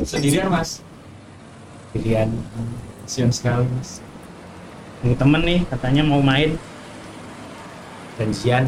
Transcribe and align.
Sendirian 0.00 0.48
mas. 0.48 0.80
pilihan 1.92 2.32
Sian 3.04 3.28
sekali 3.28 3.68
mas. 3.76 4.00
Ini 5.04 5.12
temen 5.18 5.42
nih 5.44 5.60
katanya 5.68 6.02
mau 6.06 6.24
main. 6.24 6.56
Janjian 8.16 8.66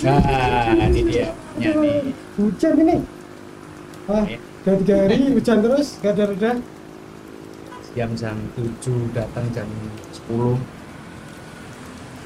nah 0.00 0.86
ini 0.86 1.00
dia. 1.04 1.34
Ya 1.58 1.70
nih. 1.76 2.14
Hujan 2.38 2.74
ini. 2.78 2.96
Wah 4.08 4.24
Ya. 4.26 4.38
udah 4.60 4.74
tiga 4.76 4.94
hari 5.06 5.16
hujan 5.32 5.56
terus 5.64 5.96
gak 6.04 6.12
ada 6.20 6.24
reda 6.30 6.52
jam 7.96 8.10
jam 8.12 8.36
7 8.54 9.08
datang 9.16 9.46
jam 9.50 9.66
10 10.28 10.60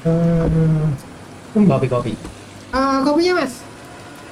Eh, 0.05 1.65
kopi 1.65 1.87
kopi. 1.89 2.11
Ah, 2.69 3.01
kopinya 3.01 3.41
mas 3.41 3.65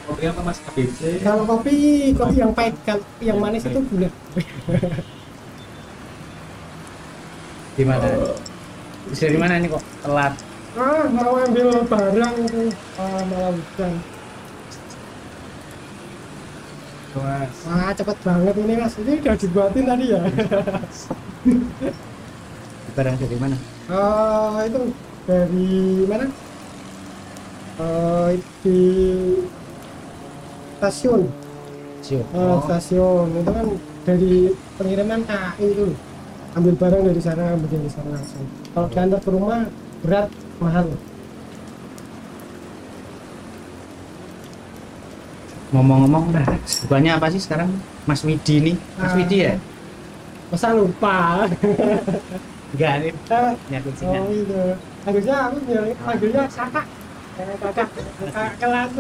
Kopi 0.03 0.27
apa 0.27 0.41
mas? 0.43 0.59
ABC. 0.67 1.23
kalau 1.23 1.47
kopi 1.47 2.11
kopi 2.11 2.43
yang 2.43 2.51
pahit 2.51 2.75
kalau 2.83 2.99
yang 3.23 3.39
manis 3.39 3.63
itu 3.63 3.79
gula. 3.87 4.11
Gimana 7.79 8.07
dari 9.15 9.37
mana 9.39 9.63
nih 9.63 9.71
kok? 9.71 9.83
Telat. 10.03 10.35
Ah 10.73 11.05
mau 11.07 11.39
ambil 11.39 11.87
barang 11.87 12.35
itu 12.43 12.67
ah, 12.99 13.23
malah 13.31 13.55
hujan. 13.55 13.93
Mas. 17.13 17.53
wah 17.69 17.93
cepet 17.93 18.17
banget 18.25 18.55
ini 18.57 18.73
mas. 18.75 18.93
Ini 18.97 19.21
udah 19.21 19.35
dibuatin 19.37 19.85
tadi 19.85 20.05
ya? 20.11 20.21
Barang 22.97 23.15
dari 23.17 23.37
mana? 23.37 23.57
Ah, 23.89 24.65
itu 24.65 24.81
dari 25.29 25.69
mana? 26.09 26.25
Ah, 27.77 28.33
di 28.65 28.81
stasiun. 30.83 31.31
Siap. 32.03 32.25
Ah, 32.35 32.59
stasiun. 32.67 33.27
Itu 33.39 33.51
kan 33.55 33.67
dari 34.03 34.51
pengiriman 34.75 35.23
KAI 35.23 35.63
itu. 35.63 35.95
Ambil 36.53 36.75
barang 36.75 37.01
dari 37.07 37.21
sana 37.23 37.55
ambil 37.55 37.71
dari 37.71 37.89
sana 37.89 38.09
langsung. 38.13 38.43
Kalau 38.75 38.87
diantar 38.91 39.19
ke 39.23 39.29
rumah 39.31 39.63
berat 40.03 40.27
mahal. 40.59 40.91
Ngomong-ngomong 45.73 46.29
bukannya 46.85 47.11
apa 47.17 47.33
sih 47.33 47.41
sekarang 47.41 47.65
Mas 48.05 48.21
Widi 48.21 48.61
nih 48.61 48.75
Mas 48.93 49.09
Ah. 49.09 49.17
Widi 49.17 49.37
ya? 49.41 49.53
Masa 50.53 50.69
lupa. 50.77 51.49
Enggak 52.77 52.93
nih 53.01 53.11
Ah, 53.33 53.57
nyakut 53.73 53.93
sih 53.97 54.05
oh 54.05 54.29
itu 54.29 54.61
harusnya 55.01 55.35
aku 55.49 55.57
bilang 55.65 55.89
panggilnya 56.05 56.43
kakak. 56.45 56.85
Eh, 57.41 57.57
kakak. 57.57 57.87
Kakak 58.29 58.53
kelas 58.61 58.91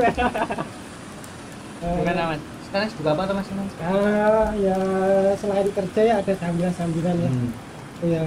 gimana 1.93 2.21
Mas 2.29 2.41
sekarang 2.63 2.87
sibuk 2.87 3.07
apa 3.07 3.21
tuh 3.23 3.35
Mas 3.35 3.47
ah 3.79 4.49
ya 4.55 4.77
selain 5.35 5.67
kerja 5.69 6.01
ya 6.03 6.15
ada 6.17 6.33
sambilan-sambilan 6.33 7.15
ya 7.17 7.29
Hmm. 7.29 7.49
ya 8.03 8.25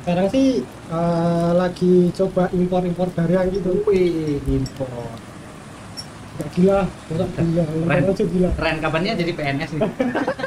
sekarang 0.00 0.26
sih 0.28 0.48
eh, 0.64 1.50
lagi 1.52 1.94
coba 2.12 2.48
impor-impor 2.50 3.08
barang 3.12 3.46
gitu 3.50 3.70
Wih, 3.84 4.40
impor. 4.42 4.88
Gak 6.38 6.48
gila, 6.54 6.86
gak 7.08 7.28
gila, 7.36 7.64
Keren. 7.66 8.02
aja 8.08 8.24
gila 8.24 8.48
Keren 8.54 8.76
kabarnya 8.78 9.12
jadi 9.14 9.32
PNS 9.34 9.70
nih. 9.74 9.82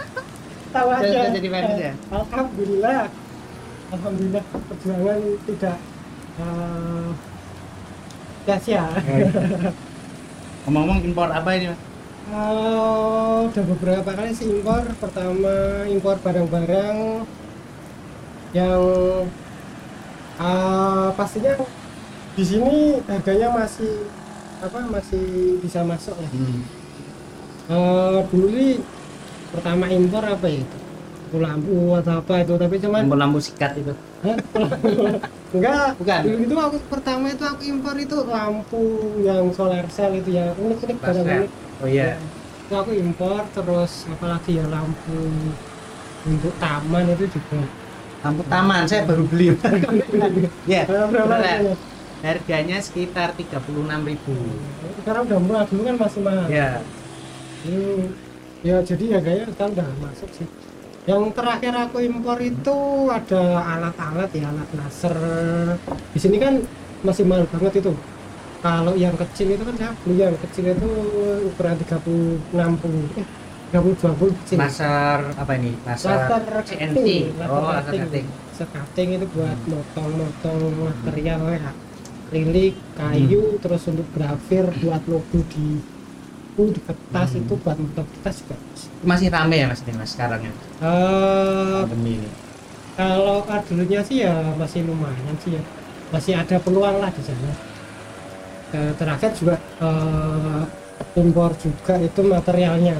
Tahu 0.73 0.87
aja 0.89 1.03
Jadi- 1.03 1.35
jadi 1.35 1.47
PNS 1.51 1.77
ya? 1.77 1.93
Alhamdulillah 2.09 3.01
Alhamdulillah 3.91 4.43
perjuangan 4.65 5.19
tidak 5.45 5.77
eh, 6.37 7.09
sia-sia 8.41 8.83
Ngomong-ngomong 10.65 10.99
impor 11.01 11.29
apa 11.33 11.49
ini 11.57 11.73
Mas? 11.73 11.81
Eh, 12.31 13.37
udah 13.49 13.63
beberapa 13.75 14.09
kali 14.13 14.31
sih 14.31 14.47
impor 14.47 14.85
pertama 15.01 15.83
impor 15.89 16.15
barang-barang 16.21 17.25
yang 18.55 18.81
eh, 20.39 21.07
pastinya 21.17 21.59
di 22.37 22.43
sini 22.45 23.03
harganya 23.09 23.51
masih 23.51 24.07
apa 24.61 24.79
masih 24.87 25.57
bisa 25.59 25.81
masuk 25.83 26.15
ya 26.21 26.29
Hmm. 26.29 26.61
Eh, 27.71 28.19
dulu 28.29 28.47
sih 28.53 28.73
pertama 29.51 29.89
impor 29.91 30.23
apa 30.23 30.47
ya 30.47 30.63
lampu 31.31 31.95
atau 31.95 32.19
apa 32.19 32.43
itu 32.43 32.53
tapi 32.59 32.75
cuman 32.75 33.07
Impor 33.07 33.19
lampu 33.19 33.39
sikat 33.39 33.71
itu. 33.79 33.93
Enggak 35.51 35.87
Bukan. 35.97 36.19
dulu 36.23 36.37
itu 36.39 36.55
aku 36.55 36.77
pertama 36.87 37.25
itu 37.27 37.43
aku 37.43 37.61
impor 37.65 37.95
itu 37.95 38.17
lampu 38.23 38.83
yang 39.19 39.51
solar 39.51 39.83
cell 39.89 40.13
itu 40.13 40.31
ya 40.31 40.55
unik-unik 40.55 40.97
barang 40.97 41.17
Basret. 41.17 41.37
unik 41.39 41.51
Oh 41.81 41.87
iya. 41.87 42.15
itu 42.61 42.73
aku 42.73 42.91
impor 42.93 43.41
terus 43.51 44.05
apalagi 44.07 44.51
ya 44.55 44.65
lampu 44.65 45.17
untuk 46.23 46.53
taman 46.55 47.09
itu 47.09 47.25
juga 47.29 47.65
Lampu 48.21 48.45
taman 48.45 48.85
saya 48.85 49.01
baru 49.03 49.25
beli. 49.25 49.49
Ya. 50.69 50.85
Berapa-? 50.85 51.73
Harganya 52.21 52.77
sekitar 52.77 53.33
36.000. 53.33 53.57
sekarang 55.01 55.25
udah 55.25 55.39
murah 55.41 55.65
dulu 55.65 55.81
kan 55.83 55.95
masih 55.97 56.21
mahal 56.21 56.45
Ya. 56.45 56.85
Hmm, 57.61 58.13
ya 58.61 58.77
jadi 58.81 59.17
harganya 59.17 59.49
sekarang 59.49 59.73
udah 59.73 59.87
masuk 59.99 60.29
sih 60.31 60.45
yang 61.09 61.33
terakhir 61.33 61.73
aku 61.73 61.97
impor 62.05 62.37
itu 62.37 62.77
ada 63.09 63.41
alat-alat 63.77 64.29
ya 64.37 64.53
alat 64.53 64.69
laser. 64.77 65.17
Di 66.13 66.19
sini 66.21 66.37
kan 66.37 66.61
masih 67.01 67.25
mahal 67.25 67.49
banget 67.49 67.81
itu. 67.81 67.93
Kalau 68.61 68.93
yang 68.93 69.17
kecil 69.17 69.57
itu 69.57 69.63
kan 69.65 69.73
saya 69.73 69.91
beli 70.05 70.21
yang 70.21 70.37
kecil 70.37 70.65
itu 70.69 70.89
ukuran 71.49 71.75
30 71.81 72.53
60 72.53 73.17
eh 73.17 73.27
30 73.73 73.97
20 73.97 74.39
kecil. 74.45 74.57
Laser 74.61 75.19
apa 75.33 75.51
ini? 75.57 75.71
Laser, 75.81 76.13
laser 76.13 76.43
CNC. 76.69 76.93
cutting, 76.93 77.23
Oh, 77.49 77.73
laser 77.73 77.93
cutting. 77.97 78.25
laser 78.29 78.67
cutting 78.69 79.09
itu 79.17 79.25
buat 79.33 79.57
motong-motong 79.65 80.59
material 80.77 81.41
ya 81.49 81.71
akrilik 82.29 82.75
kayu 82.95 83.57
terus 83.59 83.83
untuk 83.89 84.05
grafir 84.13 84.63
buat 84.79 85.01
logo 85.09 85.39
di 85.49 85.81
uh, 86.57 86.69
di 86.71 86.81
kertas 86.83 87.29
Hmm. 87.31 87.41
itu 87.43 87.53
buat 87.59 87.77
motong 87.77 88.07
kertas 88.17 88.35
juga 88.43 88.55
Masih 89.01 89.27
rame 89.31 89.55
ya 89.57 89.65
Mas 89.71 89.81
ini 89.81 89.93
Mas 89.97 90.11
sekarang 90.13 90.41
ya. 90.45 90.53
Eh, 90.83 91.79
Pandemi 91.85 92.11
ini. 92.17 92.29
kalau 92.95 93.41
dulunya 93.65 94.01
sih 94.05 94.17
ya 94.21 94.35
masih 94.55 94.85
lumayan 94.85 95.35
sih 95.41 95.57
ya 95.57 95.63
masih 96.11 96.33
ada 96.37 96.55
peluang 96.61 96.97
lah 96.99 97.09
di 97.09 97.21
sana 97.23 97.51
Eh, 98.71 98.91
terakhir 98.95 99.31
juga 99.35 99.55
eh, 99.59 100.61
impor 101.19 101.51
juga 101.59 101.93
itu 101.99 102.21
materialnya 102.23 102.95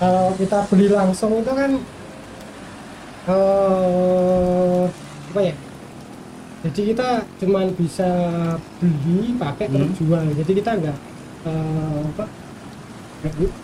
kalau 0.00 0.32
kita 0.36 0.64
beli 0.72 0.88
langsung 0.88 1.36
itu 1.40 1.52
kan 1.52 1.70
eh 3.24 4.84
apa 5.32 5.40
ya 5.42 5.54
jadi 6.64 6.80
kita 6.94 7.08
cuman 7.44 7.66
bisa 7.76 8.08
beli 8.80 9.36
pakai 9.36 9.66
terus 9.68 9.88
Hmm. 9.92 9.98
jual 10.00 10.24
jadi 10.40 10.52
kita 10.54 10.70
nggak 10.80 10.98
apa 11.44 12.24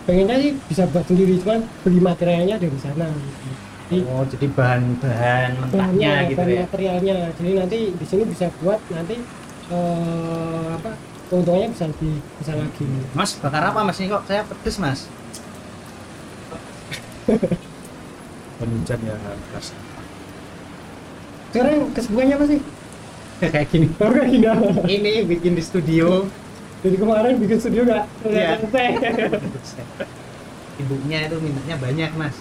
pengennya 0.03 0.35
sih 0.37 0.51
bisa 0.65 0.83
buat 0.89 1.05
sendiri 1.05 1.33
cuman 1.41 1.59
beli 1.81 1.99
materialnya 1.99 2.55
dari 2.57 2.77
sana 2.77 3.07
Jadi, 3.91 4.07
Oh, 4.07 4.23
jadi 4.23 4.47
bahan-bahan 4.47 5.49
mentahnya 5.59 5.75
bahannya, 5.75 6.29
gitu 6.31 6.37
bahan 6.39 6.49
ya. 6.49 6.61
materialnya 6.63 7.15
jadi 7.35 7.51
nanti 7.59 7.79
di 7.91 8.05
sini 8.07 8.23
bisa 8.23 8.47
buat 8.57 8.79
nanti 8.87 9.15
eh, 9.67 10.67
apa 10.71 10.91
keuntungannya 11.27 11.69
bisa 11.71 11.85
lebih 11.91 12.13
bisa 12.39 12.51
lagi 12.55 12.85
Mas, 13.11 13.31
bakar 13.35 13.63
apa 13.65 13.83
Mas 13.83 13.99
ini 13.99 14.07
kok 14.09 14.23
saya 14.25 14.47
pedes 14.47 14.77
Mas? 14.79 14.99
Hujan 18.61 18.99
ya 19.01 19.15
keras. 19.49 19.73
sekarang 21.51 21.91
kesibukannya 21.91 22.35
apa 22.37 22.45
sih 22.47 22.61
Kayak 23.41 23.73
gini. 23.73 23.87
kayak 23.97 24.29
gini? 24.29 24.47
Ini 24.85 25.13
bikin 25.25 25.57
di 25.57 25.63
studio. 25.65 26.29
Jadi 26.81 26.95
kemarin 26.97 27.33
bikin 27.37 27.57
studio 27.61 27.81
gak 27.85 28.05
Iya. 28.25 28.57
Ibunya 30.81 31.17
itu 31.29 31.35
mintanya 31.37 31.75
banyak 31.77 32.11
Mas. 32.17 32.35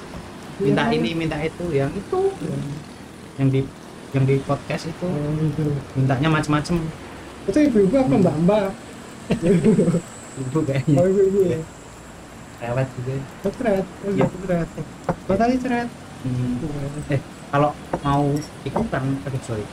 Minta 0.56 0.88
Iya. 0.88 0.96
ini, 0.96 1.10
minta 1.12 1.36
itu, 1.40 1.64
yang 1.72 1.92
itu. 1.92 2.20
Yang 3.36 3.48
di 3.52 3.60
yang 4.10 4.24
di 4.26 4.36
podcast 4.42 4.90
itu 4.90 5.06
oh, 5.06 5.30
gitu. 5.38 5.70
mintanya 5.94 6.28
macem-macem. 6.28 6.82
itu 7.48 7.58
ibu-ibu 7.66 7.94
apa 7.96 8.14
mbak 8.20 8.36
mbak 8.44 8.66
Ibu 10.36 10.58
kayaknya 10.66 10.98
oh 10.98 11.06
ibu-ibu 11.08 11.40
ya 11.46 11.60
lewat 12.60 12.86
juga. 12.92 13.14
oh 13.16 13.48
oh 13.48 14.10
Iya. 14.12 14.24
gitu 14.28 14.36
ceret 14.44 14.68
oh 15.24 15.36
tadi 15.38 15.54
ceret 15.56 15.88
Hmm. 16.20 16.60
Eh, 17.08 17.16
kalau 17.48 17.72
mau 18.04 18.28
ikutan 18.60 19.16
aduh 19.24 19.40
sorry. 19.40 19.64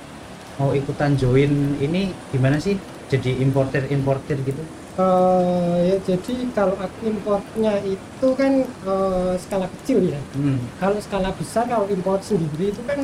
Mau 0.56 0.72
ikutan 0.72 1.12
join 1.20 1.76
ini 1.76 2.16
gimana 2.32 2.56
sih? 2.56 2.80
Jadi 3.08 3.40
importer 3.40 3.84
importer 3.88 4.38
gitu. 4.44 4.64
Eh, 4.98 5.76
ya 5.88 5.98
jadi 6.04 6.34
kalau 6.52 6.74
aku 6.76 7.06
importnya 7.06 7.78
itu 7.86 8.28
kan 8.34 8.66
eh, 8.66 9.34
skala 9.38 9.70
kecil 9.70 10.10
ya 10.10 10.18
Hmm. 10.34 10.58
kalau 10.82 10.98
skala 10.98 11.30
besar 11.38 11.70
kalau 11.70 11.86
import 11.88 12.26
sendiri 12.26 12.74
itu 12.74 12.82
kan 12.82 12.98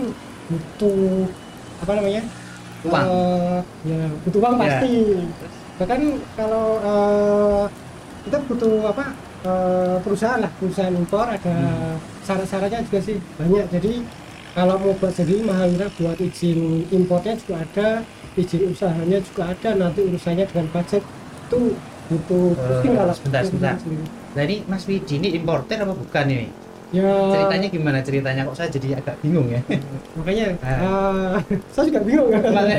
butuh 0.49 1.29
apa 1.85 1.91
namanya 1.93 2.25
Uang. 2.83 3.05
Eh, 3.05 3.59
ya 3.87 4.01
butuh 4.25 4.39
uang 4.41 4.55
Ya. 4.57 4.61
pasti 4.65 4.91
bahkan 5.77 6.01
kalau 6.33 6.65
eh, 6.81 7.63
kita 8.25 8.37
butuh 8.49 8.73
apa 8.89 9.05
eh, 9.45 9.95
perusahaan 10.01 10.39
lah 10.41 10.51
perusahaan 10.57 10.95
impor 10.97 11.29
ada 11.29 11.53
Hmm. 11.53 11.95
syarat-syaratnya 12.25 12.81
juga 12.89 12.99
sih 13.05 13.17
banyak 13.37 13.69
jadi 13.69 13.93
kalau 14.53 14.75
mau 14.77 14.93
buat 14.97 15.13
sendiri 15.13 15.41
mahal 15.43 15.67
murah 15.73 15.89
buat 15.97 16.17
izin 16.21 16.85
impornya 16.93 17.33
juga 17.41 17.55
ada 17.65 17.87
izin 18.37 18.69
usahanya 18.69 19.17
juga 19.21 19.49
ada 19.49 19.69
nanti 19.73 19.99
urusannya 20.05 20.45
dengan 20.45 20.67
pajak 20.69 21.01
itu 21.01 21.59
butuh 22.09 22.45
Eh, 22.53 22.57
pusing 22.57 22.93
kalau 22.93 23.13
sebentar, 23.15 23.41
sebentar. 23.45 23.75
sendiri. 23.81 24.05
Nah 24.33 24.43
Mas 24.69 24.83
Wiji 24.85 25.15
ini 25.21 25.29
importer 25.33 25.77
apa 25.81 25.93
bukan 25.93 26.25
ini? 26.29 26.47
ya 26.93 27.09
Ceritanya 27.33 27.67
gimana 27.73 27.99
ceritanya 28.05 28.41
kok 28.45 28.53
saya 28.53 28.69
jadi 28.69 29.01
agak 29.01 29.17
bingung 29.25 29.49
ya? 29.49 29.61
makanya 30.13 30.45
Ah. 30.61 31.41
eh, 31.41 31.57
saya 31.73 31.89
juga 31.89 32.01
bingung 32.05 32.29
kan. 32.29 32.41
Jelasnya 32.45 32.77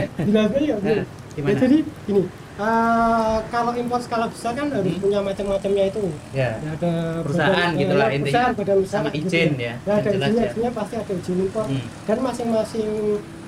bingung. 0.54 0.80
Nah, 0.82 1.02
gimana? 1.34 1.50
Ya, 1.50 1.54
jadi 1.66 1.78
ini 2.06 2.20
eh, 2.56 3.36
kalau 3.48 3.72
impor 3.72 3.98
skala 3.98 4.26
besar 4.26 4.52
kan 4.52 4.66
harus 4.68 4.86
Hmm. 4.88 5.02
punya 5.02 5.18
macam-macamnya 5.20 5.84
itu 5.88 6.02
Ya, 6.30 6.54
ya 6.56 6.70
ada 6.72 6.92
Perusahaan 7.20 7.50
badan- 7.50 7.74
gitu 7.76 7.90
ya, 7.90 7.98
ya, 7.98 8.06
intinya. 8.06 8.22
perusahaan, 8.22 8.52
badan 8.54 8.76
usaha 8.78 9.00
sama 9.00 9.08
gitu 9.10 9.26
izin 9.26 9.50
ya, 9.56 9.74
ya 9.76 9.92
ada 9.92 9.98
yang 10.00 10.04
jelas 10.06 10.14
izinnya 10.24 10.38
ya. 10.40 10.48
izinnya 10.48 10.70
pasti 10.72 10.94
ada 10.96 11.12
izin 11.12 11.38
impor 11.40 11.66
Hmm. 11.66 11.84
dan 12.04 12.18
masing-masing 12.20 12.90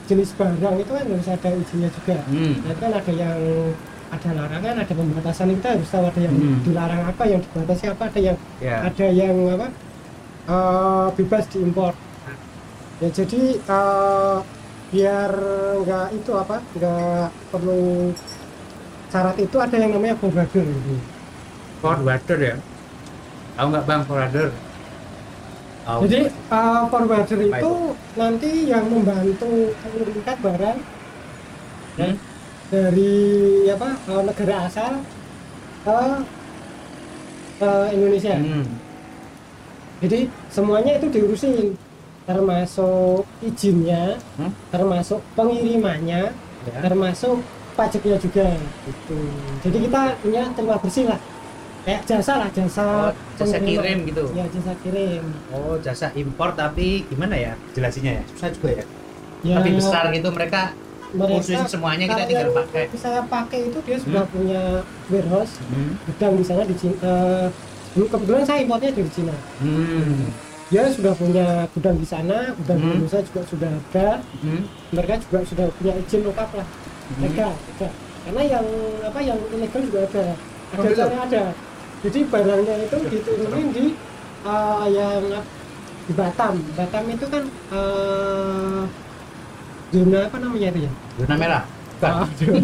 jenis 0.06 0.30
barang 0.32 0.76
itu 0.76 0.92
kan 0.92 1.04
harus 1.04 1.28
ada 1.28 1.48
izinnya 1.52 1.90
juga 1.92 2.16
Hmm. 2.24 2.54
Nah, 2.60 2.74
kan 2.76 2.90
ada 2.92 3.12
yang 3.12 3.38
ada 4.06 4.28
larangan 4.32 4.74
ada 4.76 4.92
pembatasan 4.92 5.46
kita 5.52 5.68
harus 5.72 5.88
tahu 5.88 6.04
ada 6.04 6.20
yang 6.20 6.34
Hmm. 6.34 6.58
dilarang 6.62 7.02
apa 7.04 7.22
yang 7.24 7.40
dibatasi 7.40 7.84
apa 7.88 8.02
ada 8.06 8.20
yang 8.22 8.36
Ya. 8.58 8.76
ada 8.82 9.06
yang 9.08 9.34
apa 9.48 9.66
eh, 10.46 11.06
bebas 11.12 11.44
diimpor 11.48 11.90
ya 12.96 13.08
jadi 13.12 13.42
eh, 13.60 14.36
biar 14.86 15.32
nggak 15.82 16.06
itu 16.12 16.30
apa 16.32 16.56
nggak 16.72 17.26
perlu 17.50 18.14
syarat 19.08 19.36
itu 19.38 19.56
ada 19.58 19.76
yang 19.78 19.92
namanya 19.96 20.16
forwarder 20.18 20.64
gitu. 20.64 20.94
Forwarder 21.80 22.38
ya? 22.40 22.56
Tahu 23.56 23.66
nggak 23.72 23.84
bang 23.86 24.02
forwarder? 24.04 24.48
Tahu. 25.86 26.00
jadi 26.10 26.26
eh, 26.26 26.82
forwarder 26.90 27.38
Apa 27.46 27.56
itu 27.62 27.72
nanti 28.18 28.50
yang 28.66 28.84
membantu 28.90 29.50
mengirimkan 29.86 30.36
barang 30.42 30.78
Hmm? 31.96 32.12
dari 32.68 33.14
apa 33.72 33.88
eh, 34.04 34.22
negara 34.26 34.54
asal 34.68 34.92
ke 35.80 35.98
ke 37.56 37.70
Indonesia 37.94 38.34
Hmm. 38.36 38.66
jadi 39.96 40.28
semuanya 40.52 41.00
itu 41.00 41.06
diurusin 41.08 41.78
termasuk 42.26 43.24
izinnya 43.40 44.18
Hmm? 44.36 44.52
termasuk 44.68 45.22
pengirimannya 45.32 46.34
Ya. 46.66 46.78
termasuk 46.82 47.38
pajaknya 47.76 48.16
juga 48.16 48.46
gitu 48.82 49.18
jadi 49.62 49.78
kita 49.84 50.00
punya 50.18 50.42
terima 50.50 50.76
bersih 50.76 51.04
lah 51.06 51.20
kayak 51.84 52.02
jasa 52.02 52.32
lah 52.36 52.48
jasa 52.50 52.82
Oh, 52.82 53.10
jasa 53.38 53.56
pengiriman. 53.56 53.84
kirim 53.84 53.98
gitu. 54.10 54.24
ya 54.32 54.44
jasa 54.50 54.72
kirim 54.80 55.24
Oh 55.48 55.78
jasa 55.78 56.06
impor 56.12 56.50
tapi 56.52 57.06
gimana 57.06 57.36
ya 57.36 57.52
jelasinnya 57.70 58.18
ya? 58.18 58.22
Susah 58.26 58.50
juga 58.50 58.68
ya. 58.72 58.84
ya 59.44 59.54
Tapi 59.56 59.70
besar 59.72 60.10
gitu 60.10 60.28
mereka 60.30 60.74
mereka 61.14 61.62
semuanya 61.64 62.10
kita 62.10 62.26
tinggal 62.26 62.50
pakai. 62.52 62.90
saya 62.92 63.22
pakai 63.22 63.70
itu 63.70 63.78
dia 63.80 63.96
sudah 63.96 64.24
Hmm. 64.24 64.34
punya 64.34 64.62
warehouse 65.06 65.62
Hmm. 65.62 65.94
gudang 66.02 66.34
di 66.34 66.44
sana 66.44 66.62
di 66.64 66.74
Cina 66.74 66.96
eh, 66.98 67.46
dulu 67.94 68.06
kebetulan 68.10 68.42
saya 68.42 68.58
importnya 68.60 68.90
dari 68.90 69.10
Cina 69.14 69.36
Hmm. 69.62 70.26
dia 70.66 70.82
sudah 70.90 71.14
punya 71.14 71.46
gudang 71.70 71.96
di 71.96 72.04
sana 72.04 72.50
gudang 72.56 72.76
di 72.76 72.82
Hmm. 72.82 72.94
Indonesia 72.98 73.20
juga 73.22 73.40
sudah 73.46 73.70
ada 73.70 74.08
Hmm. 74.42 74.62
mereka 74.90 75.14
juga 75.22 75.38
sudah 75.44 75.66
punya 75.72 75.92
izin 75.96 76.20
lengkap 76.26 76.50
lah 76.52 76.66
Hmm. 77.06 77.22
legal. 77.22 77.52
karena 78.26 78.42
yang 78.42 78.66
apa 79.06 79.20
yang 79.22 79.38
ilegal 79.54 79.82
juga 79.86 80.00
ada 80.04 80.24
Oh, 80.74 80.82
ada 80.82 80.90
cara 80.98 81.16
ada 81.22 81.42
jadi 82.02 82.18
barangnya 82.26 82.74
itu 82.82 82.96
diturunin 83.06 83.68
di 83.70 83.84
uh, 84.42 84.82
yang 84.90 85.22
di 86.06 86.12
Batam 86.12 86.58
Batam 86.74 87.04
itu 87.06 87.26
kan 87.30 87.44
uh, 87.70 88.82
zona 89.94 90.18
apa 90.26 90.36
namanya 90.42 90.68
itu 90.74 90.80
ya 90.84 90.92
Zona 91.16 91.34
merah. 91.38 91.62
Bukan. 91.96 92.10
Ah, 92.12 92.26
Zona 92.42 92.58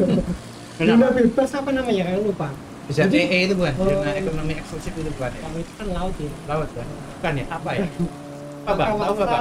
zona 0.90 1.06
bebas 1.14 1.50
apa 1.54 1.70
namanya 1.70 2.02
kan 2.10 2.14
lupa 2.20 2.48
bisa 2.90 3.06
Jadi- 3.06 3.22
EE 3.22 3.38
itu 3.46 3.54
bukan? 3.54 3.74
Oh. 3.78 3.86
Zona 3.86 4.10
ekonomi 4.18 4.52
eksklusif 4.58 4.92
itu 4.98 5.10
bukan 5.14 5.30
ya? 5.30 5.40
kalau 5.46 5.58
itu 5.62 5.72
kan 5.78 5.86
laut 5.94 6.16
ya 6.18 6.32
Laut 6.50 6.68
kan? 6.74 6.86
Bukan 6.90 7.32
ya? 7.38 7.44
Apa 7.48 7.70
ya? 7.78 7.86
Apa 8.70 8.82
kawasan 8.94 9.26
apa 9.26 9.38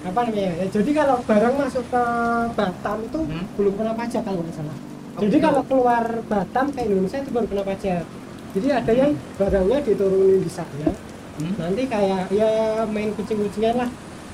namanya 0.00 0.32
ya, 0.32 0.66
jadi 0.66 0.90
kalau 0.94 1.16
barang 1.20 1.54
masuk 1.56 1.84
ke 1.86 2.02
Batam 2.50 2.98
itu 3.02 3.20
Hmm? 3.20 3.44
belum 3.54 3.72
kena 3.74 3.92
pajak 3.92 4.22
kalau 4.22 4.40
nggak 4.40 4.56
salah 4.56 4.76
Oh, 5.10 5.20
jadi 5.20 5.36
gitu. 5.36 5.44
kalau 5.44 5.62
keluar 5.66 6.04
Batam 6.24 6.66
ke 6.70 6.80
Indonesia 6.80 7.18
itu 7.18 7.30
baru 7.30 7.46
kena 7.46 7.64
pajak 7.64 8.02
jadi 8.50 8.68
ada 8.74 8.92
yang 8.92 9.10
barangnya 9.36 9.78
diturunin 9.82 10.40
di 10.40 10.50
sana 10.50 10.90
Hmm? 11.32 11.56
nanti 11.56 11.82
kayak 11.86 12.28
ya 12.28 12.50
main 12.84 13.12
kucing-kucingan 13.14 13.72
lah 13.74 13.88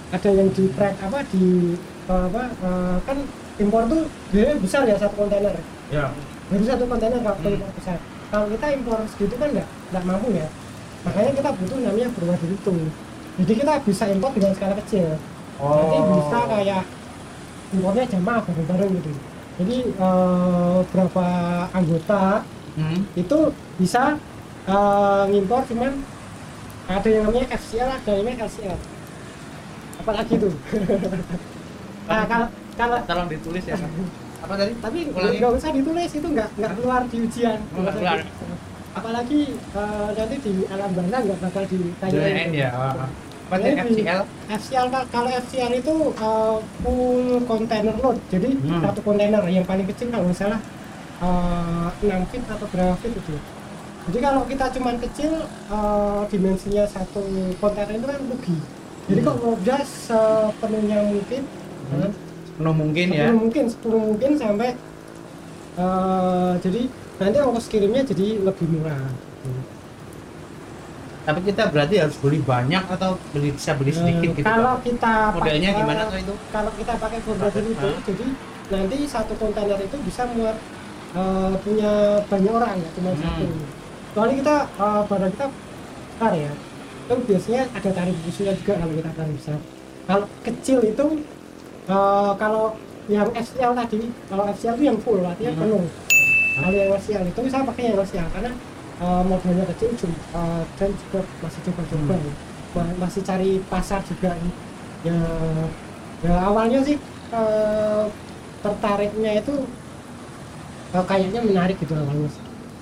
ada 0.08 0.26
yang 0.28 0.48
di 0.48 0.64
track 0.70 0.96
apa 1.00 1.22
di 1.28 1.74
eh, 2.04 2.24
apa 2.24 2.42
eh, 2.56 2.96
kan 3.00 3.18
impor 3.56 3.82
tuh 3.86 4.02
dia 4.28 4.54
besar 4.56 4.82
ya 4.84 4.94
satu 4.96 5.14
kontainer 5.16 5.54
Ya. 5.86 6.10
baru 6.46 6.64
satu 6.64 6.84
kontainer 6.84 7.18
kalau 7.20 7.36
Hmm. 7.36 7.52
impor 7.52 7.70
besar 7.72 7.98
kalau 8.26 8.46
kita 8.48 8.66
impor 8.72 8.98
segitu 9.08 9.34
kan 9.34 9.48
nggak 9.50 9.68
nggak 9.90 10.04
mampu 10.04 10.28
ya 10.32 10.46
makanya 11.02 11.30
kita 11.32 11.50
butuh 11.52 11.78
namanya 11.80 12.08
berwadir 12.12 12.50
itu 12.52 12.74
jadi 13.36 13.52
kita 13.56 13.72
bisa 13.82 14.04
impor 14.08 14.30
dengan 14.32 14.52
skala 14.52 14.74
kecil 14.76 15.06
nanti 15.58 15.96
Oh. 15.96 16.06
bisa 16.14 16.38
kayak 16.46 16.82
impornya 17.68 18.04
jamaah 18.06 18.40
bareng-bareng 18.42 18.90
gitu 18.94 19.10
jadi 19.56 19.76
eh, 19.90 20.78
berapa 20.86 21.26
anggota 21.70 22.44
Hmm? 22.76 23.08
itu 23.12 23.38
bisa 23.76 24.20
eh, 24.66 25.22
ngimpor 25.26 25.64
cuman 25.64 25.96
ada 26.86 27.08
yang 27.08 27.24
namanya 27.24 27.48
FCL 27.50 27.88
ada 27.90 28.04
yang 28.06 28.20
namanya 28.20 28.44
LCL 28.44 28.76
apalagi 29.96 30.34
tuh 30.36 30.52
nah 32.08 32.22
kalau 32.24 32.46
kalau 32.76 32.98
Tolong 33.02 33.26
ditulis 33.26 33.64
ya. 33.64 33.74
Bang. 33.74 33.88
Apa 34.38 34.54
tadi? 34.54 34.72
tapi 34.76 34.98
Ulangi. 35.08 35.40
nggak 35.40 35.52
usah 35.56 35.70
ditulis 35.72 36.10
itu 36.12 36.28
nggak 36.28 36.48
nggak 36.54 36.72
keluar 36.76 37.00
di 37.08 37.16
ujian 37.18 37.58
Oh, 37.72 37.80
nggak 37.80 37.94
keluar. 37.96 38.18
apalagi 38.92 39.40
eh, 39.56 40.08
nanti 40.12 40.36
di 40.38 40.52
alam 40.68 40.90
banda 40.92 41.16
nggak 41.18 41.38
bakal 41.40 41.62
ditanya 41.64 42.12
Zona 42.12 42.28
N 42.38 42.50
ya. 42.52 42.70
Jadi, 43.48 43.78
FCL? 43.78 44.22
FCL 44.48 44.86
Kak, 44.88 45.04
kalau 45.08 45.30
FCL 45.30 45.72
itu 45.76 45.94
uh, 46.16 46.58
full 46.80 47.38
container 47.44 47.94
load 47.94 48.18
jadi 48.26 48.48
Hmm. 48.56 48.82
satu 48.82 49.00
kontainer 49.00 49.38
yang 49.46 49.62
paling 49.62 49.86
kecil 49.86 50.10
kalau 50.10 50.26
nggak 50.26 50.34
salah 50.36 50.60
uh, 51.18 51.88
6 51.96 52.10
feet 52.26 52.42
atau 52.44 52.66
berapa 52.66 52.94
feet 52.98 53.14
itu 53.14 53.34
jadi 54.06 54.18
kalau 54.20 54.42
kita 54.44 54.66
cuman 54.72 54.98
kecil 54.98 55.30
uh, 55.66 56.26
dimensinya 56.26 56.86
satu 56.86 57.22
kontainer 57.56 57.94
itu 57.94 58.06
kan 58.06 58.20
rugi 58.24 58.56
jadi 59.06 59.20
Hmm. 59.22 59.38
mau 59.38 59.54
jas 59.62 60.10
sepenuhnya 60.10 60.98
mungkin 61.04 61.42
Hmm. 61.86 62.02
uh, 62.02 62.10
Penuh 62.56 62.74
mungkin 62.74 63.06
ya. 63.10 63.28
sepuluh 63.28 63.38
mungkin 63.38 63.64
10 63.68 64.08
mungkin 64.08 64.30
sampai 64.34 64.68
uh, 65.76 66.58
jadi 66.58 66.80
nanti 67.16 67.36
ongkos 67.38 67.66
kirimnya 67.66 68.02
jadi 68.02 68.42
lebih 68.42 68.66
murah 68.68 69.06
Tapi 71.26 71.40
kita 71.42 71.62
berarti 71.66 71.94
harus 71.98 72.16
beli 72.16 72.38
banyak 72.38 72.84
atau 72.86 73.18
beli 73.30 73.50
bisa 73.50 73.74
beli 73.74 73.90
sedikit 73.90 74.30
Eh, 74.30 74.36
gitu. 74.36 74.46
kalau 74.46 74.74
Bang? 74.74 74.86
kita 74.86 75.14
Modelnya 75.34 75.68
pakai- 75.68 75.80
gimana 75.82 76.02
tuh 76.06 76.18
itu? 76.18 76.34
kalau 76.48 76.70
kita 76.72 76.92
pakai 76.96 77.18
Pakai, 77.18 77.60
itu 77.66 77.88
jadi 78.06 78.26
nanti 78.68 78.96
satu 79.04 79.32
kontainer 79.34 79.78
itu 79.80 79.96
bisa 80.00 80.22
muat 80.28 80.56
eh, 81.12 81.54
punya 81.60 81.92
banyak 82.22 82.52
orang 82.52 82.72
ya 82.76 82.88
cuma 82.92 83.10
Hmm. 83.10 83.20
satu 83.20 83.46
soalnya 84.12 84.36
kita 84.36 84.56
eh, 84.76 85.02
barang 85.04 85.32
kita 85.32 85.46
besar 86.08 86.32
ya 86.32 86.52
kan 87.06 87.18
biasanya 87.20 87.62
ada 87.72 87.90
tarif 87.92 88.16
khususnya 88.22 88.52
juga 88.54 88.72
kalau 88.76 88.92
kita 88.92 89.10
tarif 89.12 89.34
besar 89.36 89.58
kalau 90.04 90.26
kecil 90.42 90.78
itu 90.84 91.06
eh, 91.86 92.32
kalau 92.36 92.64
yang 93.06 93.28
FCL 93.32 93.72
tadi 93.76 93.98
kalau 94.26 94.44
FCL 94.48 94.74
itu 94.74 94.84
yang 94.84 94.98
full 95.00 95.18
artinya 95.20 95.52
Hmm. 95.52 95.60
penuh 95.60 95.82
kalau 96.56 96.70
yang 96.72 96.90
FCL 96.92 97.24
itu 97.24 97.40
saya 97.48 97.62
pakai 97.64 97.82
yang 97.84 97.96
FCL 97.96 98.28
karena 98.32 98.52
eh, 98.96 99.22
modelnya 99.24 99.64
kecil 99.70 99.90
eh, 99.94 100.62
dan 100.76 100.90
juga 100.92 101.20
masih 101.40 101.60
coba-coba 101.64 102.14
Hmm. 102.14 102.24
ya. 102.24 102.34
Ma- 102.76 102.96
masih 103.00 103.22
cari 103.22 103.50
pasar 103.66 104.00
juga 104.04 104.36
nih 104.36 104.54
ya 105.04 105.18
ya 106.22 106.34
awalnya 106.44 106.80
sih 106.82 106.96
eh, 107.32 108.04
tertariknya 108.60 109.40
itu 109.40 109.54
eh, 110.92 111.04
kayaknya 111.04 111.40
menarik 111.40 111.76
gitu 111.78 111.92
awalnya 111.92 112.28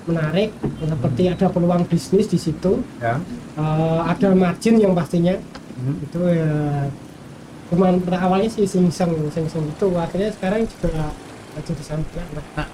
menarik 0.05 0.49
seperti 0.77 1.23
ada 1.27 1.47
peluang 1.49 1.83
bisnis 1.83 2.27
di 2.27 2.37
situ 2.37 2.83
Ya. 2.99 3.17
eh, 3.55 3.99
ada 4.05 4.29
margin 4.33 4.75
yang 4.77 4.93
pastinya 4.93 5.35
Hmm. 5.75 5.99
itu 5.99 6.19
ya 6.31 6.87
cuman 7.67 7.99
pada 7.99 8.21
awalnya 8.21 8.47
sih 8.47 8.63
sing 8.63 8.87
seng 8.87 9.11
sing 9.27 9.43
seng 9.49 9.65
itu 9.65 9.87
akhirnya 9.91 10.31
sekarang 10.31 10.63
juga 10.63 11.11
jadi 11.57 11.83
sampingan 11.83 12.27
lah 12.55 12.67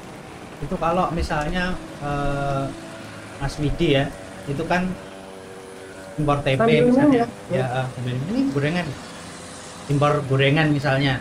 Itu 0.61 0.77
kalau 0.77 1.09
misalnya 1.09 1.73
Mas 3.41 3.57
Widi 3.57 3.97
ya, 3.97 4.05
itu 4.45 4.63
kan 4.63 4.85
impor 6.15 6.37
TP 6.45 6.61
misalnya. 6.85 7.25
ya. 7.49 7.65
Ya, 7.65 7.83
minum. 7.99 8.21
ini 8.29 8.41
gorengan. 8.53 8.85
Impor 9.89 10.21
gorengan 10.29 10.67
misalnya. 10.69 11.17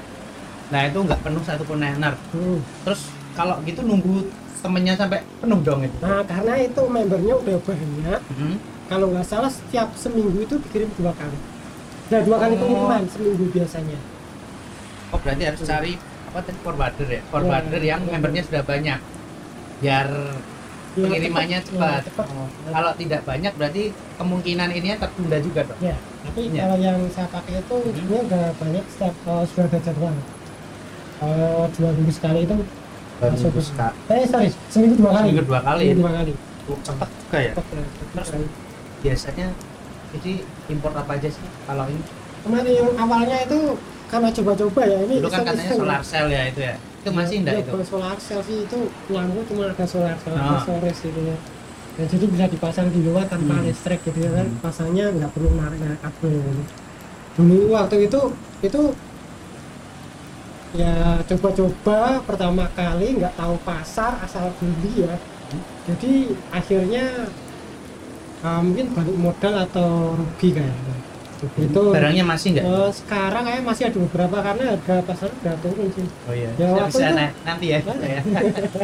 Nah, 0.69 0.87
itu 0.87 0.99
nggak 1.01 1.21
penuh 1.25 1.43
satu 1.43 1.65
kontainer. 1.65 2.15
Hmm. 2.31 2.61
Terus 2.85 3.09
kalau 3.33 3.57
gitu 3.65 3.81
nunggu 3.81 4.29
temennya 4.61 4.93
sampai 4.93 5.25
penuh 5.41 5.57
dong 5.65 5.81
itu 5.81 5.97
nah 6.05 6.21
karena 6.21 6.55
itu 6.61 6.83
membernya 6.85 7.33
udah 7.33 7.57
banyak 7.65 8.21
Hmm. 8.29 8.57
kalau 8.87 9.09
nggak 9.09 9.25
salah 9.25 9.49
setiap 9.49 9.89
seminggu 9.97 10.37
itu 10.37 10.61
dikirim 10.61 10.93
dua 11.01 11.17
kali 11.17 11.39
nah 12.13 12.21
dua 12.21 12.37
kali 12.37 12.55
Oh. 12.55 12.61
pengiriman 12.61 13.03
seminggu 13.09 13.45
biasanya 13.49 13.97
oh 15.11 15.19
berarti 15.19 15.43
harus 15.49 15.61
cari 15.65 15.93
apa 16.29 16.39
tadi 16.45 16.59
forwarder 16.61 17.09
ya 17.09 17.23
forwarder 17.33 17.81
yang 17.81 18.05
membernya 18.05 18.43
sudah 18.45 18.63
banyak 18.63 19.01
biar 19.81 20.07
Ya, 20.11 20.60
pengirimannya 20.93 21.59
cepat, 21.61 21.87
ya, 21.93 22.05
cepat. 22.05 22.27
Oh, 22.29 22.47
kalau 22.67 22.93
tidak 22.95 23.21
banyak 23.23 23.53
berarti 23.53 23.83
kemungkinan 24.17 24.69
ininya 24.71 24.97
tertunda 24.99 25.39
juga 25.39 25.61
dong 25.65 25.79
Ya, 25.81 25.95
tapi 26.21 26.41
Ya. 26.49 26.61
kalau 26.61 26.77
yang 26.79 26.99
saya 27.09 27.29
pakai 27.29 27.55
itu 27.59 27.77
Mhm. 27.77 28.01
ini 28.01 28.17
udah 28.25 28.45
banyak 28.55 28.85
setiap 28.89 29.15
eh, 29.17 29.45
sudah 29.47 29.65
ada 29.65 29.79
jadwal. 29.81 30.15
Eh, 31.21 31.65
dua 31.71 31.91
minggu 31.93 32.11
sekali 32.11 32.41
itu 32.43 32.57
masuk 33.21 33.51
ke- 33.51 33.61
buka. 33.63 33.89
Eh 34.09 34.25
sorry, 34.25 34.49
seminggu 34.67 34.95
dua 34.97 35.11
kali. 35.13 35.29
Seminggu 35.31 35.45
dua 35.47 35.61
kali. 35.61 35.85
Seminggu 35.85 36.01
dua 36.01 36.13
kali. 36.17 36.33
Oh, 36.65 36.79
cepat 36.81 37.09
juga 37.11 37.39
ya 37.41 37.53
Cepat 37.53 37.65
ya, 37.67 37.83
Terus? 38.11 38.27
sekali. 38.27 38.47
biasanya 39.01 39.47
jadi 40.11 40.33
import 40.69 40.95
apa 40.95 41.13
aja 41.15 41.29
sih 41.29 41.41
kalau 41.65 41.85
ini 41.87 42.03
Kemarin 42.41 42.73
yang 42.75 42.91
awalnya 42.97 43.37
itu 43.43 43.59
karena 44.07 44.29
coba-coba 44.31 44.81
ya 44.83 44.99
ini. 45.03 45.15
dulu 45.19 45.29
kan 45.29 45.41
katanya 45.43 45.73
solar 45.73 46.01
cell 46.01 46.27
ya 46.27 46.43
itu 46.47 46.61
ya 46.63 46.75
itu 47.01 47.09
masih 47.11 47.37
enggak 47.41 47.55
ya, 47.57 47.61
itu 47.65 47.71
bukan 47.73 47.87
solar 47.89 48.17
cell 48.21 48.41
sih 48.45 48.69
itu 48.69 48.79
lampu 49.09 49.41
cuma 49.49 49.73
ada 49.73 49.87
solar 49.89 50.17
cell 50.21 50.37
ada 50.37 50.57
Ah. 50.57 50.63
sores 50.63 50.99
gitu 51.01 51.21
ya. 51.25 51.37
Ya, 51.99 52.05
jadi 52.07 52.25
bisa 52.29 52.45
dipasang 52.47 52.89
di 52.89 53.01
luar 53.03 53.25
tanpa 53.27 53.57
Hmm. 53.57 53.67
listrik 53.67 54.01
gitu 54.05 54.21
ya 54.21 54.31
kan. 54.33 54.47
Hmm. 54.47 54.61
Pasangnya 54.61 55.09
nggak 55.11 55.31
perlu 55.33 55.49
narik 55.57 55.81
narik 55.81 56.01
kabel. 56.01 56.33
gitu. 56.39 56.63
Dulu 57.41 57.57
waktu 57.73 57.97
itu 58.05 58.21
itu 58.61 58.83
ya 60.71 61.19
coba-coba 61.27 62.23
pertama 62.23 62.71
kali 62.73 63.19
nggak 63.19 63.35
tahu 63.35 63.55
pasar 63.67 64.23
asal 64.23 64.55
beli 64.57 65.03
ya. 65.03 65.17
Jadi 65.91 66.31
akhirnya 66.55 67.27
uh, 68.41 68.61
mungkin 68.63 68.95
balik 68.95 69.17
modal 69.19 69.55
atau 69.67 70.15
rugi 70.15 70.55
kayaknya. 70.55 70.95
Itu 71.57 71.81
barangnya 71.89 72.23
masih 72.23 72.49
enggak 72.53 72.65
eh, 72.65 72.91
sekarang 72.93 73.43
kayak 73.43 73.63
masih 73.63 73.85
ada 73.87 73.99
beberapa 74.01 74.37
karena 74.39 74.65
harga 74.71 74.95
pasar 75.03 75.29
udah 75.33 75.55
turun 75.59 75.89
sih. 75.91 76.07
oh 76.25 76.35
iya 76.35 76.51
Ya, 76.55 76.69
bisa 76.85 77.01
itu- 77.03 77.17
na- 77.17 77.35
nanti 77.43 77.67
ya 77.67 77.79
kita 77.79 77.95
ya 77.99 78.21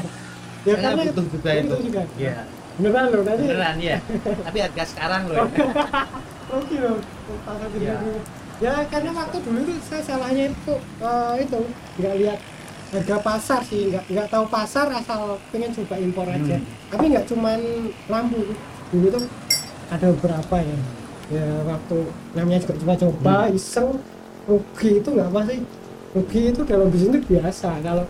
Ya 0.66 0.74
karena 0.74 1.02
butuh 1.04 1.26
juga 1.28 1.50
itu 1.52 1.66
butuh 1.68 1.80
juga. 1.80 2.02
iya 2.16 2.34
Beneran 2.76 3.04
loh 3.08 3.22
tadi. 3.22 3.42
beneran 3.42 3.76
ya 3.78 3.96
tapi 4.42 4.58
harga 4.58 4.84
sekarang 4.84 5.22
loh 5.26 5.36
ya. 5.36 5.44
Oke 6.56 6.76
loh. 6.76 6.98
Pasar 7.42 7.68
Iya. 7.72 7.94
dulu. 7.98 8.18
Ya 8.56 8.72
karena 8.86 9.10
waktu 9.12 9.36
dulu 9.40 9.58
itu 9.60 9.74
saya 9.80 10.02
salahnya 10.02 10.44
itu 10.48 10.74
eh, 10.98 11.34
itu 11.40 11.60
nggak 11.96 12.14
lihat 12.16 12.38
harga 12.86 13.16
pasar 13.20 13.60
sih 13.62 13.90
nggak 13.90 14.04
nggak 14.08 14.28
tahu 14.28 14.44
pasar 14.46 14.86
asal 14.90 15.20
pengen 15.50 15.70
coba 15.72 15.96
impor 15.96 16.24
aja 16.24 16.56
Hmm. 16.56 16.64
tapi 16.88 17.04
nggak 17.10 17.26
cuman 17.26 17.58
lampu 18.06 18.54
dulu 18.88 19.06
tuh 19.12 19.26
ada 19.88 20.06
beberapa 20.08 20.56
ya 20.56 20.78
ya 21.26 21.46
waktu 21.66 21.96
namanya 22.32 22.58
juga 22.62 22.74
coba-coba 22.78 23.36
Hmm. 23.46 23.56
iseng 23.58 23.88
rugi 24.46 24.90
itu 25.02 25.08
nggak 25.10 25.28
apa 25.28 25.40
sih 25.44 25.58
rugi 26.14 26.40
itu 26.50 26.60
dalam 26.62 26.86
bisnis 26.86 27.10
itu 27.10 27.20
biasa 27.26 27.70
kalau 27.82 28.04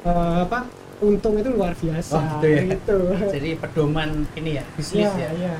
eh, 0.00 0.36
apa 0.46 0.58
untung 1.00 1.34
itu 1.34 1.50
luar 1.50 1.72
biasa 1.74 2.14
Oh, 2.14 2.22
gitu 2.38 2.46
ya. 2.46 2.60
gitu. 2.70 2.98
jadi 3.34 3.50
pedoman 3.58 4.08
ini 4.36 4.50
ya 4.56 4.64
bisnis 4.76 5.10
ya, 5.18 5.28
ya 5.34 5.50
ya. 5.50 5.54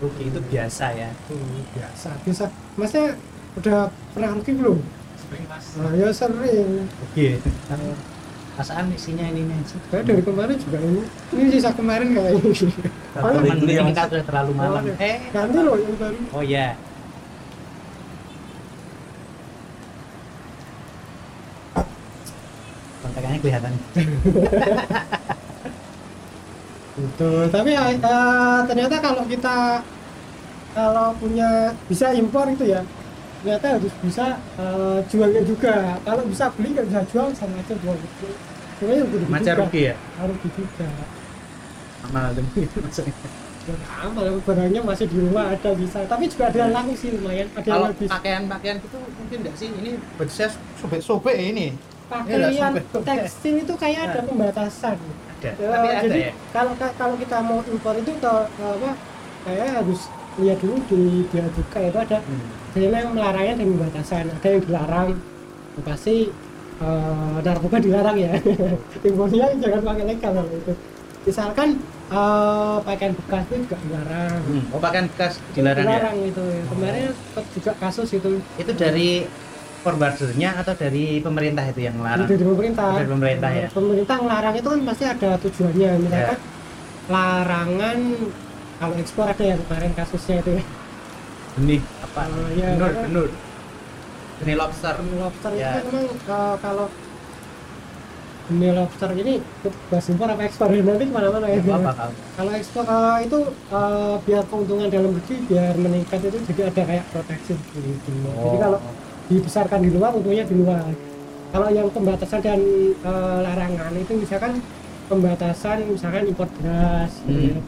rugi 0.00 0.24
itu 0.28 0.40
biasa 0.42 0.86
ya 0.92 1.10
Hmm, 1.28 1.60
biasa 1.74 2.08
biasa 2.24 2.44
masnya 2.74 3.04
udah 3.56 3.78
pernah 4.12 4.30
rugi 4.32 4.52
belum 4.54 4.78
Sering 5.20 5.44
mas. 5.50 5.64
nah, 5.76 5.92
ya 5.92 6.08
sering 6.08 6.86
rugi 6.88 7.26
perasaan 8.56 8.88
isinya 8.96 9.28
ini 9.28 9.44
nih 9.44 9.58
sih 9.68 9.76
saya 9.92 10.00
dari 10.00 10.24
kemarin 10.24 10.56
juga 10.56 10.78
ini. 10.80 11.02
Ini 11.36 11.44
sisa 11.52 11.70
kemarin 11.76 12.08
kayak 12.16 12.32
ini 12.40 12.50
teman 13.12 13.32
Beli 13.36 13.50
ini 13.60 13.72
yang- 13.76 13.92
sudah 13.92 14.24
terlalu 14.24 14.52
malam. 14.56 14.82
Oh, 14.88 14.96
eh. 14.96 15.16
Ganti 15.28 15.58
loh 15.60 15.76
yang 15.76 15.94
baru. 16.00 16.18
Oh 16.32 16.40
ya 16.40 16.72
kontakannya 23.02 23.38
kelihatan. 23.40 23.72
Gitu. 26.96 27.28
Tapi 27.52 27.76
eh, 27.76 27.92
eh, 28.00 28.58
ternyata 28.64 28.96
kalau 29.04 29.28
kita 29.28 29.84
kalau 30.72 31.12
punya 31.20 31.76
bisa 31.92 32.16
impor 32.16 32.48
itu 32.48 32.72
ya 32.72 32.80
ternyata 33.38 33.66
harus 33.78 33.94
bisa 34.00 34.24
eh, 34.56 34.98
jualnya 35.06 35.42
juga. 35.42 35.74
Kalau 36.02 36.22
bisa 36.26 36.44
beli 36.52 36.68
nggak 36.72 36.86
bisa 36.88 37.00
jual 37.08 37.26
sama 37.32 37.54
aja 37.58 37.74
jual 37.76 37.96
gitu. 37.96 38.26
Sebenarnya 38.76 39.02
rugi 39.04 39.26
macam 39.26 39.54
rugi 39.62 39.82
ya 39.88 39.94
Harus 40.16 40.36
rugi 40.36 40.48
juga. 40.52 40.88
amal 42.04 42.26
demi 42.32 42.62
maksudnya 42.76 43.14
Ya, 43.66 43.74
amal 44.06 44.38
barangnya 44.46 44.78
masih 44.78 45.10
di 45.10 45.18
rumah 45.18 45.50
ada 45.50 45.74
bisa. 45.74 45.98
Tapi 46.06 46.30
juga 46.30 46.54
ada 46.54 46.58
yang 46.62 46.70
laku 46.70 46.94
sih 46.94 47.10
lumayan. 47.10 47.50
Ada 47.50 47.58
yang 47.58 47.66
kalau 47.66 47.86
habis. 47.90 48.06
pakaian-pakaian 48.14 48.76
itu 48.78 48.98
mungkin 49.10 49.36
enggak 49.42 49.54
sih 49.58 49.68
ini 49.74 49.90
baju 50.14 50.30
saya 50.30 50.50
sobek-sobek 50.78 51.34
ini 51.34 51.66
Pakaian 52.06 52.72
tekstil 53.02 53.66
itu 53.66 53.74
kayak 53.74 54.00
ada 54.06 54.20
pembatasan. 54.22 54.94
ada 54.94 55.50
Ya, 55.50 55.52
tapi 55.58 55.86
ada 55.90 56.02
jadi 56.06 56.20
ya 56.30 56.32
kalau 56.54 56.72
kalau 56.78 57.14
kita 57.18 57.38
mau 57.42 57.58
impor 57.60 57.94
itu 57.98 58.12
ke 58.14 58.32
apa 58.54 58.90
kayak 59.42 59.68
harus 59.82 60.00
lihat 60.38 60.58
dulu 60.62 60.76
di 60.86 60.98
dia 61.26 61.44
juga 61.50 61.78
itu 61.82 61.98
ada 61.98 62.18
Hmm. 62.22 62.46
Jadi 62.76 62.92
yang 62.92 63.16
melarangnya 63.16 63.54
dan 63.56 63.68
batasan 63.80 64.28
ada 64.28 64.48
yang 64.52 64.62
dilarang 64.68 65.08
ya 65.76 65.80
pasti 65.80 66.28
eh, 66.84 67.36
narkoba 67.40 67.76
dilarang 67.80 68.16
ya. 68.20 68.32
Impornya 69.08 69.46
jangan 69.56 69.80
pakai 69.80 70.04
legal 70.04 70.44
itu. 70.52 70.72
Misalkan 71.24 71.68
eh, 72.12 72.76
pakaian 72.84 73.12
bekas 73.16 73.42
itu 73.48 73.56
juga 73.64 73.76
dilarang. 73.80 74.36
Hmm. 74.44 74.64
oh 74.76 74.80
pakaian 74.80 75.06
bekas 75.08 75.32
dilarang 75.56 75.86
ya? 75.88 75.98
Itu 76.28 76.42
ya. 76.44 76.62
kemarin 76.68 77.04
juga 77.56 77.72
kasus 77.80 78.08
itu. 78.12 78.30
Itu 78.60 78.72
dari 78.76 79.24
forwardernya 79.80 80.50
atau 80.60 80.74
dari 80.76 81.22
pemerintah 81.24 81.64
itu 81.72 81.80
yang 81.80 81.96
larang 82.04 82.28
dari 82.28 82.44
pemerintah. 82.44 82.92
Dari 82.92 83.08
pemerintah 83.08 83.50
ya? 83.56 83.66
Pemerintah 83.72 84.16
ngelarang 84.20 84.54
itu 84.60 84.68
kan 84.68 84.80
pasti 84.84 85.04
ada 85.08 85.30
tujuannya. 85.40 85.90
Misalkan 86.04 86.38
larangan 87.06 87.98
kalau 88.76 88.94
ekspor 89.00 89.26
ada 89.32 89.44
yang 89.56 89.60
kemarin 89.64 89.92
kasusnya 89.96 90.44
itu 90.44 90.60
ya 90.60 90.64
benih 91.56 91.80
apa? 91.98 92.20
Oh, 92.26 92.48
iya, 92.52 92.66
benur 92.70 92.86
karena- 92.86 93.04
benur. 93.04 93.28
Benih 94.36 94.54
lobster. 94.54 94.94
Benih 94.96 95.18
lobster. 95.18 95.50
Itu 95.50 95.58
Ya. 95.58 95.70
kan 95.72 95.84
memang 95.86 96.06
eh, 96.06 96.54
kalau 96.60 96.86
benih 98.46 98.72
lobster 98.72 99.10
ini 99.12 99.34
bahas 99.90 100.06
impor 100.06 100.28
apa 100.28 100.42
ekspor? 100.44 100.68
Ya 100.68 100.78
nanti 100.80 101.04
ke 101.04 101.12
mana-mana 101.12 101.46
ya. 101.48 101.58
Apa 101.58 101.90
apa 101.90 102.04
kalau 102.36 102.52
ekspor 102.52 102.84
eh, 102.84 103.16
itu 103.24 103.38
eh, 103.72 104.14
biar 104.22 104.44
keuntungan 104.46 104.86
dalam 104.86 105.10
negeri 105.12 105.36
biar 105.44 105.74
meningkat 105.76 106.20
itu 106.22 106.38
jadi 106.46 106.60
ada 106.70 106.82
kayak 106.84 107.04
proteksi 107.10 107.52
gitu 107.74 108.10
jadi 108.22 108.58
kalau 108.60 108.78
dibesarkan 109.26 109.80
di 109.82 109.90
luar 109.90 110.10
untungnya 110.12 110.44
di 110.44 110.54
luar. 110.54 110.86
Kalau 111.46 111.68
yang 111.70 111.88
pembatasan 111.88 112.40
dan 112.40 112.60
eh, 113.00 113.38
larangan 113.40 113.92
itu 113.96 114.12
misalkan 114.14 114.60
pembatasan 115.06 115.76
misalkan 115.88 116.26
impor 116.26 116.46
beras 116.52 117.12
gitu 117.24 117.50
ya. 117.50 117.58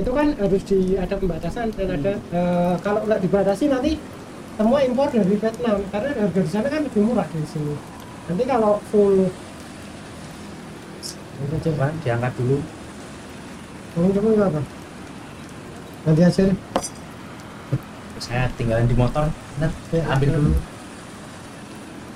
Itu 0.00 0.10
kan 0.16 0.26
harus 0.32 0.62
di 0.64 0.96
ada 0.96 1.14
pembatasan 1.20 1.68
dan 1.76 1.88
ada 2.00 2.12
eh, 2.16 2.74
kalau 2.80 3.04
nggak 3.04 3.20
dibatasi 3.20 3.68
nanti 3.68 4.00
semua 4.56 4.80
impor 4.84 5.08
dari 5.12 5.36
Vietnam 5.36 5.78
karena 5.92 6.10
harga 6.16 6.40
di 6.40 6.50
sana 6.50 6.68
kan 6.68 6.80
lebih 6.84 7.02
murah 7.04 7.26
dari 7.28 7.48
sini. 7.48 7.74
Nanti 8.28 8.44
kalau 8.48 8.80
full 8.88 9.28
Ini 11.40 11.56
coba 11.64 11.88
diangkat 12.04 12.32
dulu. 12.36 12.60
Kamu 13.96 14.08
coba 14.12 14.28
apa? 14.52 14.60
Nanti 16.04 16.20
aja 16.20 16.42
deh 16.48 16.58
saya 18.20 18.46
tinggalin 18.54 18.84
di 18.86 18.94
motor. 18.94 19.32
Bener 19.56 19.72
Ya, 19.90 20.04
ambil 20.12 20.28
ada. 20.28 20.36
dulu. 20.36 20.52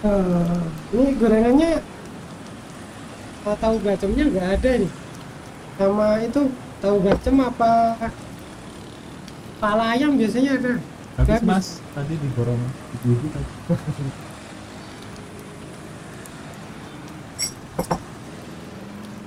Eh, 0.05 0.61
ini 0.93 1.07
gorengannya 1.17 1.71
tahu 3.45 3.77
bacemnya 3.81 4.25
nggak 4.29 4.49
ada 4.61 4.71
nih 4.85 4.93
sama 5.81 6.09
itu 6.21 6.43
tahu 6.85 7.01
bacem 7.01 7.37
apa 7.41 7.97
pala 9.57 9.97
ayam 9.97 10.21
biasanya 10.21 10.61
ada 10.61 10.73
Habis 11.15 11.41
Habis. 11.41 11.47
mas. 11.49 11.67
Tadi 11.95 12.15
diborong 12.21 12.59
ibu-ibu 13.01 13.27
tadi. 13.33 13.53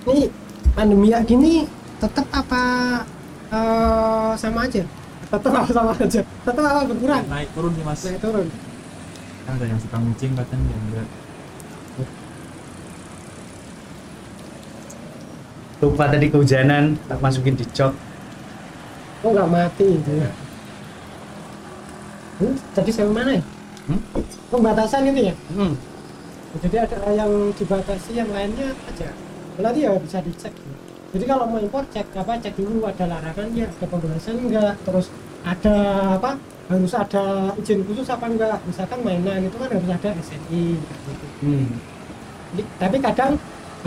ini 0.07 0.31
pandemi 0.73 1.11
ya 1.11 1.19
gini 1.23 1.67
tetap 1.99 2.27
apa 2.31 2.61
eh, 3.51 4.31
sama 4.37 4.59
aja 4.67 4.83
tetap 5.27 5.51
apa 5.51 5.71
sama 5.73 5.91
aja 5.97 6.21
tetap 6.23 6.63
apa 6.63 6.81
berkurang 6.87 7.23
Naik 7.27 7.49
turun 7.51 7.71
nih 7.75 7.83
mas. 7.83 7.99
naik 8.05 8.19
turun 8.21 8.47
Kan 9.47 9.55
ada 9.55 9.63
yang 9.63 9.79
suka 9.79 9.95
ngucing 9.95 10.35
kadang 10.35 10.59
yang 10.59 10.81
enggak. 10.91 11.07
Lupa 15.77 16.10
tadi 16.10 16.27
kehujanan 16.34 16.98
tak 17.05 17.19
masukin 17.22 17.53
di 17.53 17.65
jok 17.69 17.93
oh 19.25 19.29
nggak 19.34 19.50
mati? 19.50 19.88
Itu 19.98 20.12
ya 20.17 20.29
hmm, 22.41 22.55
tadi 22.74 22.89
saya 22.93 23.10
mana 23.10 23.31
ya? 23.38 23.43
Hmm? 23.88 24.01
pembatasan 24.51 25.10
itu 25.10 25.31
ya? 25.31 25.36
Hmm. 25.53 25.74
jadi 26.57 26.77
ada 26.89 27.00
yang 27.13 27.31
dibatasi 27.53 28.12
yang 28.17 28.29
lainnya 28.34 28.74
aja. 28.89 29.10
Nanti 29.57 29.86
ya 29.86 29.93
bisa 29.98 30.22
dicek. 30.22 30.53
Jadi 31.13 31.24
kalau 31.24 31.50
mau 31.50 31.57
impor 31.62 31.86
cek 31.89 32.13
apa? 32.13 32.38
Cek 32.41 32.57
dulu 32.60 32.84
ada 32.86 33.05
larangan 33.07 33.48
ya 33.55 33.65
ada 33.69 33.86
pembahasan 33.88 34.38
enggak 34.43 34.75
terus 34.84 35.07
ada 35.46 35.75
apa? 36.19 36.31
Harus 36.67 36.93
ada 36.93 37.55
izin 37.55 37.79
khusus 37.88 38.07
apa 38.12 38.25
enggak 38.27 38.60
misalkan 38.67 39.00
mainan 39.01 39.48
itu 39.48 39.55
kan 39.55 39.69
harus 39.72 39.88
ada 39.88 40.10
SNI 40.19 40.65
gitu. 40.75 41.12
Hmm. 41.46 41.67
Jadi- 42.53 42.69
tapi 42.75 42.98
kadang 43.00 43.31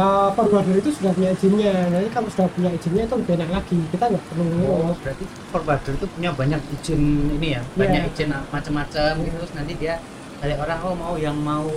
uh, 0.00 0.28
forwarder 0.32 0.74
itu 0.74 0.90
sudah 0.90 1.12
punya 1.12 1.30
izinnya 1.30 1.72
nanti 1.86 2.08
kalau 2.08 2.28
sudah 2.28 2.48
punya 2.50 2.70
izinnya 2.72 3.04
itu 3.04 3.14
lebih 3.14 3.32
enak 3.36 3.50
lagi 3.52 3.76
kita 3.92 4.04
nggak 4.08 4.24
perlu 4.26 4.48
Oh, 4.64 4.94
berarti 4.96 5.24
forwarder 5.52 5.92
itu 5.94 6.06
punya 6.08 6.30
banyak 6.32 6.60
izin 6.74 7.02
ini 7.36 7.48
ya, 7.54 7.60
Iya. 7.60 7.76
banyak 7.76 8.02
izin 8.10 8.28
macam-macam 8.48 9.12
gitu 9.20 9.36
terus 9.36 9.52
nanti 9.52 9.72
dia 9.76 9.94
dari 10.40 10.54
orang 10.56 10.78
oh 10.80 10.94
mau 10.96 11.14
yang 11.16 11.36
mau 11.36 11.68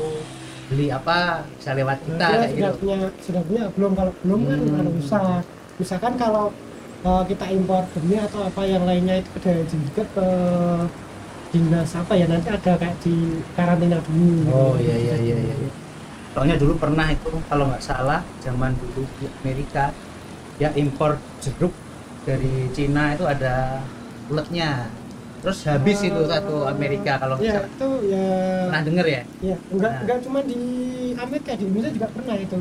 beli 0.63 0.87
apa 0.89 1.43
bisa 1.53 1.75
lewat 1.75 1.99
kita 2.07 2.15
Nah, 2.17 2.29
kayak 2.33 2.49
sudah 2.49 2.71
gitu. 2.71 2.79
punya 2.79 2.97
sudah 3.19 3.41
punya 3.43 3.63
belum 3.75 3.91
kalau 3.93 4.11
belum 4.23 4.39
kan 4.47 4.59
Hmm. 4.63 4.73
kalau 4.73 4.91
usah 4.95 5.23
misalkan 5.75 6.13
kalau 6.15 6.45
uh, 7.03 7.23
kita 7.27 7.45
impor 7.51 7.83
benih 7.91 8.23
atau 8.23 8.39
apa 8.47 8.61
yang 8.63 8.83
lainnya 8.87 9.19
itu 9.19 9.29
ada 9.37 9.51
izin 9.59 9.79
juga 9.91 10.03
ke 10.07 10.27
dinas 11.51 11.93
apa 11.93 12.13
ya 12.17 12.25
nanti 12.25 12.49
ada 12.49 12.73
kayak 12.73 12.95
di 13.03 13.13
karantina 13.53 14.01
dulu 14.01 14.49
Oh 14.49 14.73
iya 14.81 14.95
iya 14.97 15.15
iya 15.21 15.37
iya. 15.37 15.55
Soalnya 16.33 16.55
dulu 16.57 16.73
pernah 16.75 17.07
itu 17.07 17.29
kalau 17.45 17.69
nggak 17.69 17.83
salah 17.83 18.21
zaman 18.41 18.73
dulu 18.73 19.05
di 19.17 19.29
Amerika 19.39 19.93
ya 20.57 20.69
impor 20.73 21.15
jeruk 21.39 21.73
dari 22.23 22.69
Cina 22.71 23.13
itu 23.13 23.23
ada 23.23 23.81
uletnya. 24.27 24.89
Terus 25.43 25.59
habis 25.67 25.99
itu 25.99 26.15
Oh. 26.15 26.23
satu 26.23 26.55
Amerika 26.65 27.19
kalau 27.19 27.35
ya 27.37 27.59
itu 27.61 27.89
ya 28.07 28.27
Pernah 28.65 28.81
denger 28.81 29.05
ya? 29.05 29.21
ya 29.43 29.55
enggak 29.69 29.91
Nah. 29.91 30.01
enggak 30.01 30.17
cuma 30.23 30.39
di 30.41 30.59
Amerika 31.13 31.51
di 31.53 31.63
Indonesia 31.67 31.91
juga 31.91 32.07
pernah 32.09 32.35
itu 32.39 32.57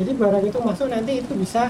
jadi 0.00 0.10
barang 0.16 0.44
itu 0.48 0.58
masuk 0.58 0.86
nanti 0.88 1.12
itu 1.20 1.32
bisa 1.36 1.62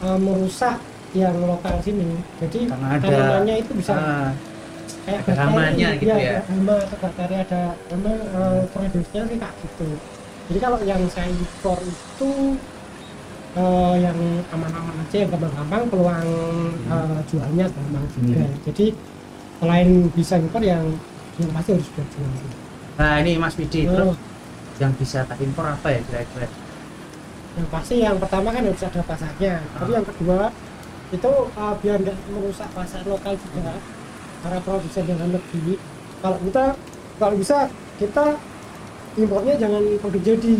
uh, 0.00 0.16
merusak 0.16 0.80
yang 1.12 1.36
lokal 1.38 1.76
sini 1.84 2.16
jadi 2.40 2.60
Karena 2.64 2.88
ada 2.96 3.04
tanamannya 3.06 3.54
itu 3.60 3.72
bisa 3.76 3.92
Ah, 3.92 4.30
kayak 5.04 5.20
ada 5.28 5.32
hamanya 5.44 5.88
gitu 6.00 6.08
ya? 6.08 6.40
ada 6.40 6.48
hama 6.48 6.76
atau 6.80 6.96
bakteri 6.96 7.36
ada 7.36 7.62
memang 7.92 8.16
uh, 8.32 8.60
sih 8.72 9.36
kayak 9.36 9.52
gitu 9.60 9.86
jadi 10.46 10.58
kalau 10.60 10.78
yang 10.82 11.02
saya 11.08 11.26
impor 11.26 11.78
itu 11.80 12.30
uh, 13.54 13.94
yang 13.96 14.18
aman-aman 14.50 14.94
aja 15.00 15.16
yang 15.18 15.30
gampang-gampang 15.30 15.82
peluang 15.88 16.28
uh, 16.86 17.18
jualnya 17.26 17.66
gampang 17.66 18.04
juga 18.12 18.42
Hmm. 18.42 18.56
jadi 18.64 18.86
selain 19.56 19.88
bisa 20.10 20.34
impor 20.36 20.60
yang 20.60 20.84
yang 21.36 21.50
pasti 21.50 21.70
harus 21.72 21.86
sudah 21.86 22.06
jual 22.10 22.30
Nah 22.96 23.20
ini 23.20 23.36
Mas 23.36 23.52
Widi, 23.54 23.84
Oh, 23.84 23.92
terus 23.92 24.16
yang 24.78 24.92
bisa 24.94 25.20
tak 25.22 25.36
impor 25.38 25.64
apa 25.66 25.88
ya 25.90 26.00
kira-kira? 26.02 26.48
yang 27.52 27.68
pasti 27.68 27.94
yang 27.98 28.16
pertama 28.16 28.48
kan 28.50 28.62
harus 28.62 28.82
ada 28.82 29.00
pasarnya 29.02 29.54
tapi 29.72 29.90
Ah. 29.90 29.94
yang 29.94 30.06
kedua 30.06 30.40
itu 31.08 31.30
uh, 31.50 31.74
biar 31.74 31.96
nggak 31.98 32.16
merusak 32.30 32.68
pasar 32.70 33.00
lokal 33.04 33.32
juga 33.34 33.72
para 34.40 34.58
produsen 34.60 35.04
dalam 35.06 35.28
negeri 35.30 35.80
kalau 36.18 36.36
kita 36.38 36.64
kalau 37.16 37.34
bisa 37.34 37.58
kita 37.96 38.24
impornya 39.16 39.54
jangan 39.56 39.82
produk 39.98 40.22
jadi 40.22 40.56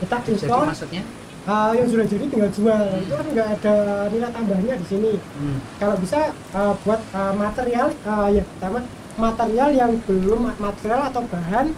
kita 0.00 0.16
Jadi 0.24 0.30
impor 0.46 0.64
maksudnya? 0.64 1.02
uh, 1.44 1.72
yang 1.76 1.88
sudah 1.90 2.06
jadi 2.08 2.24
tinggal 2.30 2.50
jual. 2.54 2.84
Itu 3.04 3.14
kan 3.18 3.26
nggak 3.36 3.48
ada 3.60 3.74
nilai 4.08 4.30
tambahnya 4.32 4.74
di 4.80 4.86
sini. 4.88 5.12
Hmm. 5.18 5.58
kalau 5.76 5.96
bisa 6.00 6.32
uh, 6.54 6.72
buat 6.86 7.00
uh, 7.12 7.34
material 7.36 7.88
uh, 8.06 8.28
ya 8.32 8.42
pertama 8.56 8.80
material 9.20 9.70
yang 9.74 9.92
belum 10.08 10.40
material 10.56 11.00
atau 11.12 11.22
bahan 11.28 11.76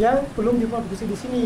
yang 0.00 0.26
belum 0.34 0.58
diproduksi 0.58 1.06
di 1.06 1.16
sini. 1.16 1.44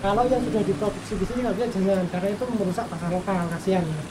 Kalau 0.00 0.24
yang 0.24 0.40
sudah 0.40 0.62
diproduksi 0.64 1.12
di 1.20 1.26
sini 1.28 1.40
harusnya 1.44 1.68
jangan 1.68 2.08
karena 2.08 2.28
itu 2.32 2.44
merusak 2.56 2.86
pasar 2.88 3.10
lokal 3.12 3.36
kasihan. 3.52 3.84
Ya 3.84 4.02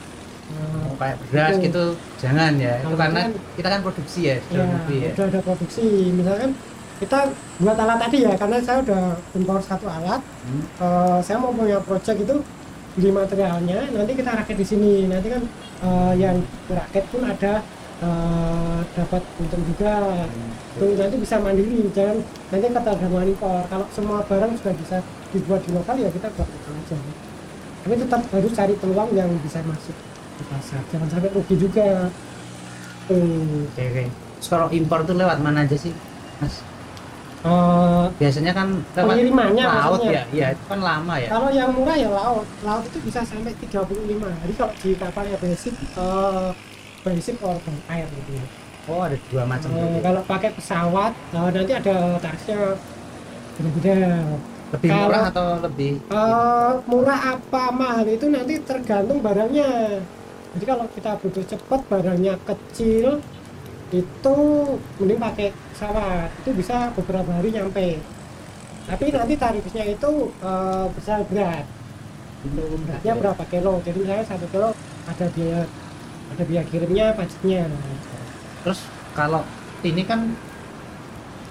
Uh, 0.50 0.98
kayak 0.98 1.14
beras 1.30 1.54
Itu. 1.54 1.62
gitu 1.70 1.84
jangan 2.18 2.58
ya. 2.58 2.82
Itu 2.82 2.98
karena 2.98 3.30
kan- 3.30 3.38
kita 3.54 3.68
kan 3.70 3.80
produksi 3.86 4.20
ya 4.26 4.34
ya, 4.34 4.38
dalam 4.50 4.68
negeri 4.74 4.96
ya. 4.98 5.10
udah 5.14 5.26
ada 5.30 5.40
produksi. 5.46 5.86
Misalkan 6.10 6.50
kita 7.00 7.32
buat 7.64 7.80
alat 7.80 7.96
tadi 7.96 8.28
ya 8.28 8.36
karena 8.36 8.60
saya 8.60 8.84
udah 8.84 9.16
impor 9.32 9.56
satu 9.64 9.88
alat. 9.88 10.20
Hmm. 10.20 10.62
Eh, 10.84 11.18
saya 11.24 11.40
mau 11.40 11.56
punya 11.56 11.80
project 11.80 12.20
itu 12.20 12.36
beli 12.92 13.10
materialnya 13.14 13.88
nanti 13.96 14.12
kita 14.12 14.36
rakit 14.36 14.56
di 14.60 14.66
sini. 14.68 15.08
Nanti 15.08 15.32
kan 15.32 15.42
eh, 15.80 16.12
yang 16.20 16.36
rakit 16.68 17.08
pun 17.08 17.24
ada 17.24 17.64
eh, 18.04 18.78
dapat 18.92 19.22
untung 19.40 19.64
juga. 19.64 20.28
Tuh 20.76 20.92
nanti 21.00 21.16
bisa 21.16 21.40
mandiri 21.40 21.88
jangan 21.96 22.20
nanti 22.52 22.66
kata 22.68 22.90
ada 22.92 23.08
impor. 23.24 23.64
Kalau 23.72 23.86
semua 23.96 24.20
barang 24.28 24.52
sudah 24.60 24.74
bisa 24.76 24.96
dibuat 25.32 25.64
di 25.64 25.70
lokal 25.72 25.96
ya 25.96 26.12
kita 26.12 26.28
buat 26.36 26.48
lokal 26.52 26.72
aja. 26.84 26.96
Tapi 27.80 27.94
tetap 27.96 28.20
harus 28.28 28.52
cari 28.52 28.74
peluang 28.76 29.10
yang 29.16 29.32
bisa 29.40 29.64
masuk 29.64 29.96
ke 30.36 30.42
pasar. 30.52 30.84
Jangan 30.92 31.08
sampai 31.08 31.32
rugi 31.32 31.56
juga. 31.56 32.12
Tuh 33.08 33.64
oke 33.72 33.84
oke. 33.88 34.04
Terus 34.36 34.48
kalau 34.52 34.68
impor 34.68 35.00
tuh 35.08 35.16
lewat 35.16 35.40
mana 35.40 35.64
aja 35.64 35.80
sih 35.80 35.96
mas 36.40 36.64
Eh, 37.40 38.04
biasanya 38.14 38.52
kan 38.52 38.68
Pengirimannya 38.92 39.64
laut 39.64 39.96
maksudnya? 39.96 40.12
ya 40.12 40.22
iya 40.30 40.46
itu 40.52 40.64
kan 40.68 40.78
lama 40.78 41.14
ya 41.16 41.28
Kalau 41.30 41.48
yang 41.48 41.72
murah 41.72 41.96
ya 41.96 42.08
laut. 42.08 42.44
Laut 42.60 42.84
itu 42.84 42.98
bisa 43.00 43.20
sampai 43.22 43.56
35 43.56 43.80
hari 44.28 44.52
kalau 44.52 44.74
di 44.76 44.90
kapal 44.92 45.24
ya 45.24 45.36
basic 45.36 45.72
eh 45.72 46.48
basic 47.00 47.40
or 47.40 47.56
air 47.88 48.04
gitu 48.06 48.30
ya. 48.34 48.44
oh 48.86 49.00
ada 49.00 49.16
dua 49.26 49.44
macam 49.46 49.68
berarti. 49.70 50.00
kalau 50.02 50.20
pakai 50.26 50.50
pesawat 50.52 51.12
nah 51.30 51.48
nanti 51.48 51.72
ada 51.72 51.96
tarifnya 52.18 52.60
beda-beda. 53.54 53.96
lebih 54.70 54.88
kalau- 54.90 55.00
murah 55.02 55.22
atau 55.26 55.46
lebih 55.60 55.92
Eh, 56.02 56.72
murah 56.86 57.20
apa 57.30 57.62
mahal 57.72 58.06
itu 58.06 58.26
nanti 58.26 58.54
tergantung 58.60 59.18
barangnya. 59.18 59.96
Jadi 60.50 60.64
kalau 60.66 60.84
kita 60.90 61.16
butuh 61.16 61.44
cepat 61.46 61.80
barangnya 61.86 62.34
kecil 62.42 63.22
itu 63.90 64.36
mending 65.02 65.18
pakai 65.18 65.50
pesawat 65.74 66.30
itu 66.42 66.50
bisa 66.54 66.94
beberapa 66.94 67.30
hari 67.34 67.50
nyampe. 67.50 67.98
Tapi 68.86 69.04
nanti 69.14 69.34
tarifnya 69.38 69.84
itu 69.86 70.10
eh, 70.42 70.86
besar 70.94 71.26
berat. 71.26 71.66
Beratnya 72.40 73.12
berapa 73.18 73.42
kilo? 73.50 73.82
Jadi 73.84 73.98
misalnya 74.00 74.24
satu 74.26 74.46
kilo 74.48 74.72
ada 75.06 75.26
biaya 75.34 75.66
ada 76.30 76.42
biaya 76.46 76.64
kirimnya 76.70 77.06
pajaknya. 77.18 77.66
Terus 78.62 78.80
kalau 79.12 79.42
ini 79.82 80.02
kan 80.06 80.32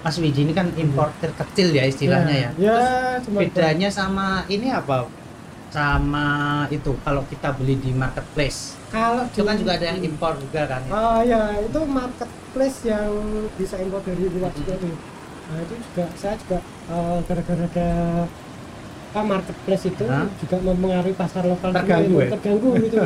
Mas 0.00 0.16
Wiji 0.16 0.48
ini 0.48 0.56
kan 0.56 0.72
importer 0.80 1.28
kecil 1.36 1.76
ya 1.76 1.84
istilahnya 1.84 2.48
ya, 2.48 2.50
ya. 2.56 2.80
cuma 3.20 3.44
bedanya 3.44 3.92
sama 3.92 4.48
ini 4.48 4.72
apa 4.72 5.04
sama 5.70 6.26
itu 6.68 6.92
kalau 7.00 7.22
kita 7.26 7.54
beli 7.54 7.78
di 7.78 7.90
marketplace 7.94 8.74
kalau 8.90 9.22
itu 9.22 9.42
kan 9.42 9.54
juga 9.54 9.72
ada 9.78 9.86
yang 9.86 10.00
impor 10.02 10.34
juga 10.34 10.66
kan 10.66 10.82
ya? 10.82 10.90
Oh 10.90 11.20
ya, 11.22 11.42
itu 11.62 11.80
marketplace 11.86 12.78
yang 12.82 13.06
bisa 13.54 13.78
impor 13.78 14.02
dari 14.02 14.26
luar 14.26 14.50
juga 14.50 14.74
tuh. 14.74 14.90
Nah 15.46 15.58
itu 15.62 15.74
juga 15.78 16.04
saya 16.18 16.34
juga 16.42 16.58
eh, 16.90 17.18
gara-gara 17.22 17.64
ada 17.70 17.88
apa, 19.10 19.20
marketplace 19.22 19.84
itu 19.86 20.04
Hah? 20.06 20.26
juga 20.38 20.56
mempengaruhi 20.62 21.14
pasar 21.14 21.42
lokal 21.46 21.70
Terganggu 21.70 22.14
itu, 22.14 22.22
ya? 22.22 22.30
terganggu 22.34 22.70
gitu. 22.86 22.96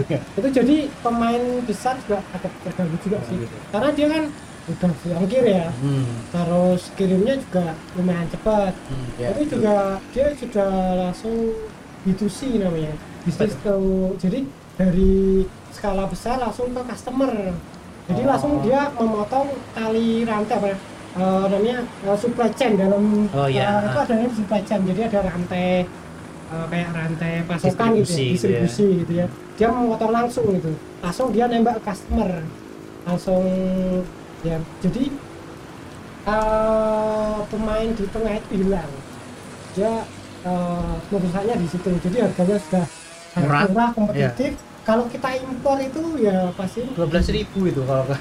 itu 0.40 0.48
jadi 0.52 0.76
pemain 1.00 1.42
besar 1.68 1.94
juga 2.00 2.20
agak 2.32 2.52
terganggu 2.64 2.96
juga 3.04 3.18
sih. 3.28 3.36
gitu. 3.40 3.56
Karena 3.68 3.88
dia 3.92 4.06
kan 4.08 4.24
udah 4.64 4.92
ongkir 5.20 5.44
ya, 5.44 5.68
Hmm. 5.68 6.08
terus 6.32 6.82
kirimnya 6.96 7.36
juga 7.36 7.76
lumayan 7.92 8.28
cepat. 8.32 8.72
hmm, 8.72 9.08
ya. 9.20 9.28
Itu 9.36 9.42
juga 9.52 9.76
dia 10.16 10.26
sudah 10.32 10.70
langsung 10.96 11.36
B2C 12.04 12.60
namanya, 12.60 12.92
bisnis 13.24 13.56
to 13.60 13.76
jadi 14.20 14.44
dari 14.76 15.44
skala 15.72 16.04
besar 16.04 16.36
langsung 16.36 16.70
ke 16.70 16.82
customer. 16.84 17.32
Jadi 18.04 18.20
Oh. 18.20 18.28
langsung 18.28 18.52
dia 18.60 18.92
memotong 18.92 19.48
tali 19.72 20.22
rantai 20.22 20.54
apa 20.54 20.66
ya, 20.68 20.76
eh, 21.16 21.44
namanya 21.48 21.78
eh, 22.04 22.16
supply 22.20 22.50
chain 22.52 22.76
dalam 22.76 23.24
Oh, 23.32 23.48
iya. 23.48 23.80
eh, 23.80 23.88
itu 23.88 23.98
ada 23.98 24.14
supply 24.28 24.60
chain. 24.62 24.80
Jadi 24.84 25.00
ada 25.08 25.20
rantai 25.24 25.88
eh, 26.44 26.64
kayak 26.68 26.88
rantai 26.92 27.32
pasokan 27.48 27.88
gitu, 27.96 28.04
Distribusi 28.04 28.12
ya, 28.12 28.28
gitu 28.28 28.46
distribusi 28.52 28.86
gitu 29.00 29.12
ya. 29.16 29.26
Dia 29.56 29.68
memotong 29.70 30.12
langsung 30.12 30.46
gitu, 30.52 30.70
langsung 31.00 31.26
dia 31.32 31.48
nembak 31.48 31.80
ke 31.80 31.82
customer, 31.88 32.30
langsung 33.08 33.42
ya. 34.44 34.60
Jadi 34.84 35.04
eh, 36.26 37.36
pemain 37.48 37.88
di 37.88 38.04
tengah 38.08 38.34
itu 38.36 38.48
hilang 38.54 38.92
dia 39.74 39.92
uh, 40.44 41.56
di 41.58 41.68
situ. 41.68 41.88
Jadi 42.00 42.16
harganya 42.20 42.56
sudah 42.60 42.84
sangat 43.34 43.48
Murah. 43.48 43.60
Iya. 43.60 43.70
murah 43.72 43.90
kompetitif. 43.92 44.52
Kalau 44.84 45.04
kita 45.08 45.28
impor 45.40 45.80
itu 45.80 46.02
ya 46.20 46.52
pasti 46.52 46.84
dua 46.92 47.08
belas 47.08 47.26
ribu 47.32 47.64
itu 47.64 47.80
kalau 47.88 48.04
ke- 48.04 48.20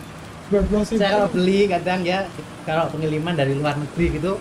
12 0.51 0.99
saya 0.99 1.17
kalau 1.17 1.27
beli 1.31 1.65
kadang 1.65 2.03
ya 2.03 2.27
kalau 2.67 2.85
pengiriman 2.91 3.33
dari 3.33 3.55
luar 3.57 3.79
negeri 3.79 4.21
gitu 4.21 4.37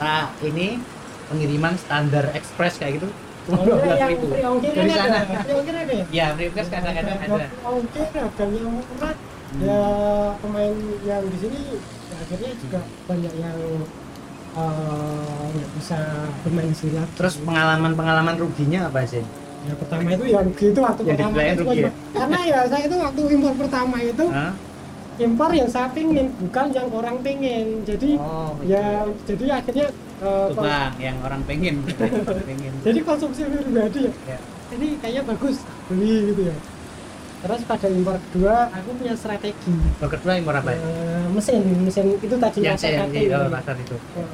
nah 0.00 0.32
ini 0.40 0.80
pengiriman 1.28 1.76
standar 1.76 2.32
express 2.32 2.80
kayak 2.80 3.00
gitu. 3.00 3.08
Cuma 3.44 3.60
dua 3.64 3.76
belas 3.76 3.98
ribu. 4.08 4.26
dari 4.32 4.90
sana. 4.90 5.18
ongkir 5.28 5.74
ada. 5.76 5.92
Ya 5.92 6.04
ya 6.08 6.26
free 6.32 6.48
express 6.48 6.68
kadang-kadang 6.72 7.18
ada. 7.20 7.46
Ongkir 7.64 8.06
harganya 8.08 8.60
murah. 8.64 9.14
Hmm. 9.50 9.66
ya 9.66 9.82
pemain 10.38 10.76
yang 11.02 11.26
di 11.26 11.38
sini 11.42 11.58
ya, 11.74 12.16
akhirnya 12.22 12.50
juga 12.62 12.80
banyak 13.10 13.34
yang 13.34 13.58
uh, 14.54 15.48
bisa 15.74 15.98
bermain 16.42 16.72
silat 16.72 17.08
terus 17.14 17.38
pengalaman 17.38 17.92
pengalaman 17.94 18.34
ruginya 18.36 18.86
apa 18.86 19.04
sih 19.04 19.22
ya 19.60 19.74
pertama 19.76 20.08
itu 20.08 20.24
yang 20.26 20.46
gitu 20.56 20.80
waktu 20.80 21.00
Yang 21.04 21.18
pertama 21.20 21.40
itu 21.44 21.62
rugi 21.62 21.80
ya? 21.84 21.90
karena 22.16 22.38
ya 22.48 22.58
saya 22.64 22.82
itu 22.88 22.96
waktu 22.96 23.20
impor 23.30 23.52
pertama 23.60 23.96
itu 24.00 24.24
Hah? 24.32 24.52
impor 25.20 25.50
yang 25.52 25.68
saya 25.68 25.88
pingin 25.92 26.26
bukan 26.40 26.66
yang 26.72 26.88
orang 26.90 27.16
pengen 27.20 27.66
jadi 27.84 28.10
Oh, 28.16 28.56
gitu. 28.58 28.72
ya 28.72 28.84
jadi 29.28 29.44
akhirnya 29.60 29.88
Tuh, 30.20 30.52
bang, 30.52 30.92
yang 31.00 31.16
orang 31.24 31.40
pengen, 31.48 31.80
pengen. 31.96 32.72
jadi 32.86 32.98
konsumsi 33.00 33.40
pribadi 33.40 34.00
ya 34.04 34.12
Ya. 34.28 34.38
ini 34.76 35.00
kayaknya 35.00 35.22
bagus 35.28 35.56
beli 35.88 36.32
gitu 36.32 36.42
ya 36.48 36.56
terus 37.40 37.60
pada 37.64 37.86
impor 37.88 38.16
kedua 38.28 38.68
aku 38.68 38.88
punya 39.00 39.14
strategi 39.16 39.72
Kalau 39.96 40.10
kedua 40.12 40.32
impor 40.36 40.54
apa 40.54 40.70
ya? 40.70 40.78
Eh, 40.78 41.24
mesin 41.32 41.60
mesin 41.80 42.06
itu 42.14 42.36
tadi 42.36 42.58
Yang 42.60 42.76
di 43.08 43.32
oh, 43.32 43.48
laser 43.48 43.76
itu. 43.80 43.96
Eh, 43.96 44.28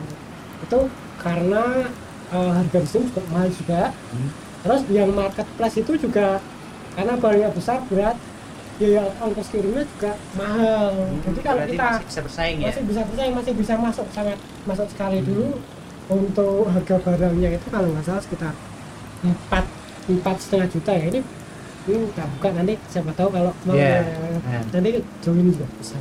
itu 0.66 0.78
karena 1.16 1.64
eh, 2.28 2.50
harga 2.52 2.78
di 2.82 2.88
sini 2.88 3.04
juga 3.06 3.22
mahal 3.30 3.48
juga 3.48 3.82
Hmm. 4.10 4.30
terus 4.66 4.80
yang 4.90 5.10
marketplace 5.14 5.76
itu 5.78 5.92
juga 5.94 6.42
karena 6.96 7.14
barangnya 7.14 7.50
besar 7.54 7.78
berat 7.86 8.18
biaya 8.76 9.08
ongkos 9.22 9.48
kirimnya 9.48 9.86
juga 9.86 10.12
mahal 10.34 10.92
jadi 11.22 11.40
kalau 11.40 11.60
Berarti 11.62 11.72
kita 11.72 11.86
masih 11.86 12.06
bisa 12.10 12.20
bersaing 12.26 12.56
ya? 12.58 12.66
masih 12.68 12.82
bisa 12.84 13.00
bersaing 13.06 13.34
masih 13.38 13.52
bisa 13.54 13.72
masuk 13.78 14.06
sangat 14.10 14.38
masuk 14.66 14.86
sekali 14.90 15.18
dulu 15.22 15.62
untuk 16.06 16.66
harga 16.68 16.96
barangnya 16.98 17.48
itu 17.54 17.66
kalau 17.70 17.88
nggak 17.94 18.04
salah 18.04 18.20
sekitar 18.20 18.52
empat 19.22 19.64
empat 20.06 20.36
setengah 20.38 20.68
juta 20.68 20.92
ya 20.92 21.04
ini 21.08 21.20
ini 21.86 22.06
nggak 22.08 22.26
buka 22.32 22.48
nanti 22.52 22.74
siapa 22.86 23.10
tahu 23.12 23.28
kalau 23.30 23.52
mau 23.62 23.74
Iya. 23.74 23.88
ya, 23.96 24.02
Nah. 24.38 24.62
nanti 24.70 24.90
join 25.20 25.46
juga 25.46 25.66
bisa 25.76 25.96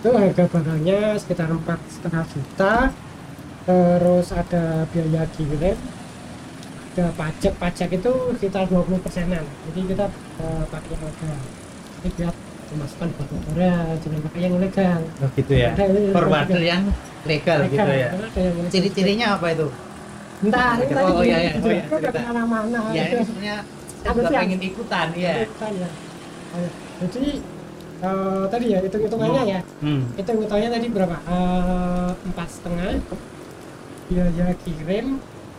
itu 0.00 0.08
harga 0.10 0.44
barangnya 0.46 0.98
sekitar 1.14 1.48
empat 1.50 1.78
setengah 1.86 2.24
juta 2.26 2.74
terus 3.62 4.28
ada 4.30 4.64
biaya 4.88 5.22
kirim 5.30 5.76
ada 6.90 7.06
pajak 7.14 7.52
pajak 7.54 7.88
itu 7.92 8.12
sekitar 8.34 8.64
20 8.66 8.98
persenan 8.98 9.44
jadi 9.68 9.80
kita 9.86 10.06
eh, 10.40 10.64
pakai 10.66 10.94
harga 10.96 11.32
ini 12.00 12.08
biar 12.10 12.32
pemasukan 12.66 13.08
buat 13.12 13.28
negara 13.30 13.72
jangan 13.98 14.20
pakai 14.24 14.40
yang 14.40 14.54
ilegal 14.56 15.00
Oh 15.18 15.28
gitu 15.34 15.52
ya. 15.52 15.70
Forwarder 16.10 16.62
yang 16.62 16.82
legal 17.22 17.58
gitu 17.66 17.76
Legal, 17.76 17.88
ya. 17.92 18.08
yang 18.08 18.16
ilegal. 18.16 18.70
Ciri-cirinya 18.70 19.26
apa 19.34 19.46
itu? 19.50 19.68
Entah, 20.40 20.72
ini 20.78 20.88
tadi 20.88 21.10
Oh, 21.10 21.20
iya, 21.20 21.36
iya. 21.36 21.52
Oh, 21.58 21.68
iya, 21.68 21.82
itu 21.82 21.92
udah 21.92 22.08
cerita. 22.08 22.16
ke 22.16 22.30
mana-mana 22.30 22.80
Ya 22.90 23.04
itu. 23.04 23.16
sebenarnya 23.20 23.56
saya 24.00 24.10
Aku 24.10 24.18
juga 24.18 24.32
pengen 24.34 24.60
ikutan 24.60 25.06
ya. 25.14 25.32
Ikutan, 25.42 25.72
ya. 25.76 25.88
Oh, 26.50 26.68
jadi 27.06 27.30
eh, 28.00 28.44
tadi 28.48 28.64
ya 28.66 28.78
hitung 28.80 29.02
hitungannya 29.02 29.42
ya 29.46 29.60
Hmm. 29.78 30.02
hitung 30.14 30.38
hitungannya 30.40 30.70
tadi 30.72 30.86
berapa 30.88 31.16
Eh, 31.22 32.10
empat 32.22 32.48
setengah 32.50 32.98
biaya 34.06 34.46
kirim 34.58 35.06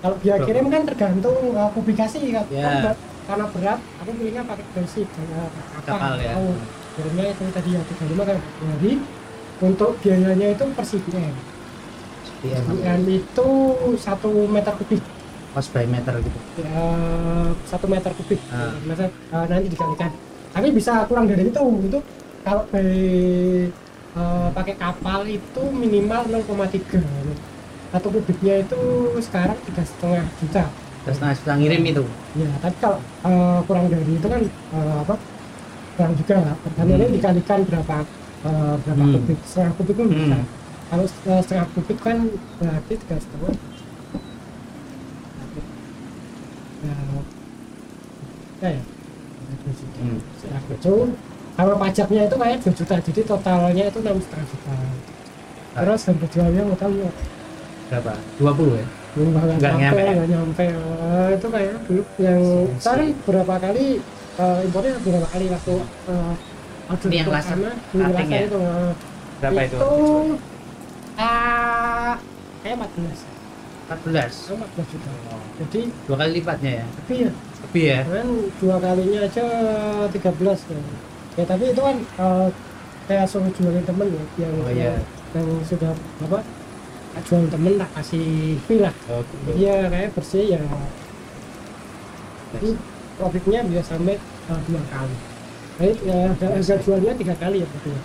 kalau 0.01 0.15
biaya 0.17 0.35
Berapa? 0.35 0.47
kirim 0.49 0.65
kan 0.67 0.81
tergantung 0.83 1.37
uh, 1.53 1.69
publikasi 1.71 2.19
kan 2.27 2.43
Ya. 2.49 2.65
Kan 2.65 2.75
berat- 2.83 3.03
karena 3.21 3.45
berat 3.47 3.79
aku 4.01 4.11
pilihnya 4.11 4.43
pakai 4.43 4.65
basic 4.73 5.07
uh, 5.07 5.47
Kapal 5.79 6.17
ya. 6.17 6.35
tahu 6.35 6.47
kirimnya 6.91 7.25
itu 7.29 7.43
tadi 7.47 7.69
ya 7.71 7.81
35 7.85 8.27
kan 8.27 8.37
jadi 8.41 8.91
untuk 9.61 9.91
biayanya 10.01 10.47
itu 10.51 10.65
per 10.67 10.85
Iya. 12.41 12.57
CBM 12.59 13.01
itu 13.07 13.47
satu 13.95 14.49
meter 14.49 14.73
kubik 14.73 14.99
Cost 15.51 15.69
by 15.69 15.83
meter 15.83 16.15
gitu. 16.17 16.39
ya 16.57 16.79
satu 17.65 17.85
meter 17.85 18.11
kubik 18.13 18.39
Ah. 18.49 18.71
meter 18.81 19.11
uh, 19.29 19.45
nanti 19.45 19.67
dikalikan 19.67 20.11
tapi 20.49 20.67
bisa 20.71 21.03
kurang 21.05 21.27
dari 21.27 21.43
itu 21.45 21.59
itu 21.81 21.99
kalau 22.41 22.63
by 22.65 22.87
uh, 24.13 24.47
pakai 24.51 24.75
kapal 24.75 25.23
itu 25.23 25.63
minimal 25.69 26.23
0,3 26.25 27.03
satu 27.91 28.07
kubiknya 28.09 28.63
itu 28.63 28.79
sekarang 29.19 29.59
tiga 29.65 29.83
setengah 29.83 30.25
juta 30.39 30.63
Terus 31.01 31.17
nah 31.17 31.33
sudah 31.33 31.55
ngirim 31.57 31.81
itu. 31.83 32.03
ya 32.33 32.47
tapi 32.59 32.75
kalau 32.77 32.97
uh, 33.21 33.59
kurang 33.65 33.89
dari 33.89 34.07
itu 34.07 34.27
kan 34.27 34.41
uh, 34.71 34.97
apa 35.03 35.15
kurang 35.91 36.13
juga 36.15 36.35
lah 36.41 36.55
dan 36.71 36.85
Hmm. 36.85 36.95
ini 36.95 37.05
dikalikan 37.11 37.59
berapa 37.67 37.97
uh, 38.41 38.73
berapa 38.79 39.03
Hmm. 39.03 39.13
kubik 39.17 39.39
setengah 39.43 39.73
kubik 39.75 39.95
pun 39.97 40.07
bisa 40.07 40.31
Hmm. 40.31 40.45
kalau 40.87 41.03
uh, 41.03 41.41
setengah 41.41 41.67
kubik 41.73 41.99
kan 41.99 42.17
berarti 42.55 42.93
tiga 42.97 43.17
setengah 43.19 43.51
ya 46.81 46.95
ya 48.61 48.69
ya 48.71 48.81
dua 49.51 49.73
juta. 49.75 49.97
Hmm. 49.99 50.19
Setengah 50.39 50.61
itu 50.71 50.95
kalau 51.51 51.75
pajaknya 51.75 52.21
itu 52.31 52.35
kayak 52.39 52.57
2 52.63 52.79
juta 52.79 52.95
jadi 53.03 53.21
totalnya 53.27 53.83
itu 53.91 53.99
enam 53.99 54.17
setengah 54.23 54.45
juta 54.47 54.73
terus 55.71 56.01
harga 56.07 56.27
jualnya 56.31 56.61
mau 56.67 56.77
tahu 56.79 56.91
nggak? 56.95 57.15
Berapa? 57.91 58.13
20 58.39 58.79
ya? 58.79 58.85
belum 59.11 59.27
nggak 59.35 59.43
Nggak 59.59 59.73
nyampe 59.75 60.01
nggak 60.07 60.29
nyampe 60.31 60.65
Eh, 60.71 61.29
itu 61.35 61.47
kayak 61.51 61.73
dulu 61.83 62.03
yang 62.23 62.41
saya 62.79 62.95
kan 63.03 63.09
berapa 63.27 63.55
kali 63.59 63.85
eh, 64.39 64.59
impornya 64.63 64.93
berapa 65.03 65.27
kali 65.27 65.45
waktu 65.51 65.73
uh, 66.07 66.33
Ini 67.03 67.15
yang 67.19 67.27
ya? 68.31 68.39
itu 68.47 68.59
eh, 68.63 68.91
Berapa 69.43 69.59
itu? 69.67 69.75
itu 69.75 69.91
ah 71.19 72.15
kayak 72.63 72.75
14 72.79 73.40
14. 73.99 74.47
Itu 74.47 74.53
14 74.55 74.93
juta. 74.95 75.11
Jadi? 75.59 75.81
Dua 76.07 76.15
kali 76.15 76.31
lipatnya 76.39 76.71
ya? 76.79 76.85
tapi 76.95 77.13
ya. 77.27 77.31
Lebih 77.61 77.83
ya? 77.85 77.99
kan 78.07 78.27
dua 78.59 78.75
kalinya 78.79 79.19
aja 79.27 79.45
13 80.09 80.71
ya, 80.71 80.79
ya 81.39 81.43
tapi 81.45 81.63
itu 81.71 81.81
kan 81.81 81.97
eh, 81.99 82.47
kayak 83.07 83.25
suruh 83.27 83.51
jualin 83.53 83.83
temen 83.83 84.07
ya 84.07 84.23
yang 84.47 84.53
Oh, 84.63 84.71
iya. 84.71 84.93
yang 85.35 85.47
sudah 85.67 85.91
apa 86.23 86.39
jualin 87.27 87.49
temen 87.51 87.73
tak 87.75 87.89
kasih 87.99 88.55
fee 88.65 88.79
lah. 88.79 88.93
Oh, 89.11 89.23
jadi 89.51 89.59
ya 89.59 89.75
kayak 89.91 90.09
bersih 90.15 90.45
ya. 90.55 90.61
Jadi 92.55 92.69
profitnya 93.19 93.59
bisa 93.67 93.83
sampai 93.83 94.15
uh, 94.47 94.59
dua 94.67 94.81
kali. 94.91 95.15
Jadi 95.79 95.93
ya, 96.07 96.17
harga 96.35 96.75
jualnya 96.83 97.11
tiga 97.19 97.35
kali 97.35 97.63
ya 97.63 97.67
berarti 97.67 97.89
ya? 97.91 98.01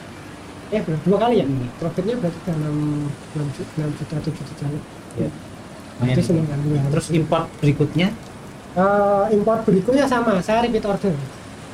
Eh 0.75 0.81
dua 1.07 1.19
kali 1.23 1.35
ya? 1.39 1.47
Hmm. 1.47 1.71
profitnya 1.79 2.15
berarti 2.19 2.39
enam 2.51 2.77
enam 3.39 3.49
juta 3.55 3.71
enam 3.79 3.91
juta 3.95 4.17
tujuh 4.23 4.45
juta. 4.45 4.67
Ya 4.67 4.81
Ya. 5.17 5.31
Itu 5.99 6.21
sembilan 6.23 6.47
kali 6.47 6.69
ya. 6.71 6.83
Terus 6.91 7.07
import 7.11 7.47
berikutnya 7.59 8.09
Eh, 8.77 9.25
import 9.33 9.65
berikutnya 9.65 10.05
sama 10.05 10.37
saya 10.39 10.61
repeat 10.61 10.85
order 10.85 11.17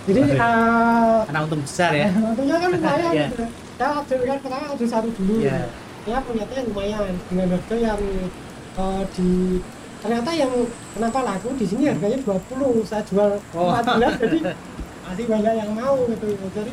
jadi 0.03 0.21
eh 0.35 1.19
karena 1.25 1.41
untung 1.43 1.63
besar 1.63 1.91
ya. 1.91 2.07
tentunya 2.31 2.57
kan 2.57 2.69
lumayan 2.75 3.11
Iya. 3.11 3.27
gitu. 3.29 3.45
saya 3.75 3.91
order 3.97 4.19
kan 4.23 4.37
pertama 4.39 4.65
order 4.71 4.87
satu 4.87 5.09
dulu 5.11 5.35
Iya. 5.43 5.67
ya 6.05 6.19
ternyata 6.21 6.53
yang 6.53 6.67
lumayan 6.69 7.15
dengan 7.27 7.47
harga 7.51 7.75
yang 7.77 8.01
eh, 8.73 9.03
di 9.13 9.31
ternyata 9.99 10.31
yang 10.33 10.53
kenapa 10.93 11.19
laku 11.23 11.49
di 11.55 11.67
sini 11.67 11.83
harganya 11.87 12.19
20 12.19 12.83
saya 12.83 13.03
jual 13.03 13.31
Oh. 13.51 13.71
14 13.73 14.19
jadi 14.19 14.39
masih 15.05 15.25
banyak 15.27 15.55
yang 15.59 15.71
mau 15.73 15.95
gitu 16.07 16.27
jadi 16.49 16.73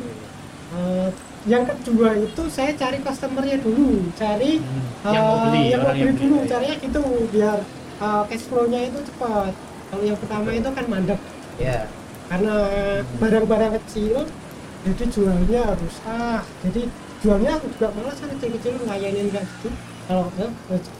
eh, 0.72 1.08
yang 1.44 1.64
kedua 1.64 2.14
itu 2.16 2.42
saya 2.46 2.72
cari 2.72 3.00
customernya 3.00 3.58
dulu 3.58 4.06
cari 4.14 4.60
Hmm. 4.60 4.88
Yang 5.06 5.22
mau 5.22 5.32
eh, 5.32 5.40
beli, 5.42 5.62
yang 5.64 5.80
mau 5.80 5.86
orang 5.86 5.96
beli 5.96 6.04
yang 6.04 6.18
dulu 6.18 6.36
beli. 6.36 6.48
caranya 6.48 6.76
gitu 6.78 7.00
biar 7.30 7.58
eh, 7.98 8.22
cash 8.26 8.44
flow-nya 8.44 8.80
itu 8.84 8.98
cepat 9.04 9.52
kalau 9.86 10.02
yang 10.02 10.18
pertama 10.18 10.48
itu 10.50 10.68
kan 10.68 10.84
mandek 10.86 11.20
Ya. 11.56 11.84
karena 12.26 12.54
barang-barang 13.16 13.72
kecil 13.80 14.24
jadi 14.80 15.04
jualnya 15.06 15.62
rusak 15.74 16.42
jadi 16.62 16.82
jualnya 17.20 17.50
aku 17.54 17.66
juga 17.70 17.88
malas 17.92 18.16
kan 18.16 18.28
kecil-kecil 18.32 18.72
ngelayanin 18.78 19.28
kayak 19.28 19.44
gitu 19.50 19.68
kalau 20.06 20.24
eh, 20.38 20.50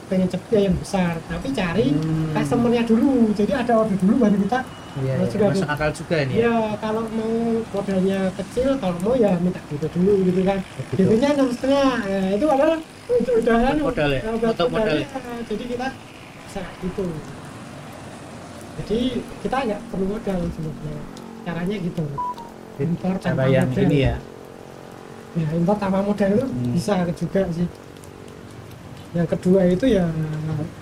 pengen 0.05 0.27
cepet 0.27 0.49
ya 0.51 0.61
yang 0.63 0.75
besar 0.75 1.17
tapi 1.23 1.47
cari 1.51 1.87
Hmm. 1.91 2.29
customernya 2.31 2.83
dulu 2.83 3.31
jadi 3.31 3.57
ada 3.57 3.73
order 3.75 3.97
dulu 3.97 4.15
baru 4.19 4.37
kita 4.39 4.59
Iya, 4.91 5.13
Oh, 5.15 5.23
iya. 5.23 5.31
sudah 5.31 5.47
Masuk 5.55 5.69
akal 5.69 5.89
juga 5.95 6.15
ini 6.19 6.33
ya. 6.35 6.51
ya 6.51 6.55
kalau 6.77 7.03
mau 7.07 7.31
modalnya 7.63 8.19
kecil 8.35 8.75
kalau 8.75 8.97
mau 8.99 9.13
ya 9.15 9.31
minta 9.39 9.59
gitu 9.65 9.87
dulu 9.89 10.13
gitu 10.27 10.41
kan 10.43 10.59
Gitu. 10.91 11.07
Gitunya 11.07 11.29
enam 11.31 11.47
setengah 11.47 11.95
ya, 12.03 12.21
itu 12.35 12.45
adalah 12.45 12.79
udah 13.07 13.59
Modal 13.79 14.09
ya? 14.11 14.21
Untuk 14.29 14.67
modal 14.67 14.95
ya? 14.97 15.07
jadi 15.47 15.63
kita 15.65 15.87
bisa 16.43 16.61
gitu 16.83 17.05
jadi 18.73 18.99
kita 19.39 19.57
nggak 19.63 19.81
perlu 19.87 20.05
modal 20.09 20.39
sebenarnya 20.49 21.01
caranya 21.41 21.75
gitu 21.77 22.03
impor 22.77 23.15
tanpa 23.15 23.43
yang 23.47 23.67
modal 23.67 23.83
ini 23.85 23.97
ya. 24.01 24.15
ya 25.33 25.47
impor 25.53 25.75
tanpa 25.77 25.99
modal 26.01 26.29
itu 26.29 26.45
Hmm. 26.45 26.71
bisa 26.71 26.93
juga 27.13 27.41
sih 27.51 27.67
yang 29.11 29.27
kedua 29.27 29.61
itu 29.65 29.85
ya 29.87 30.07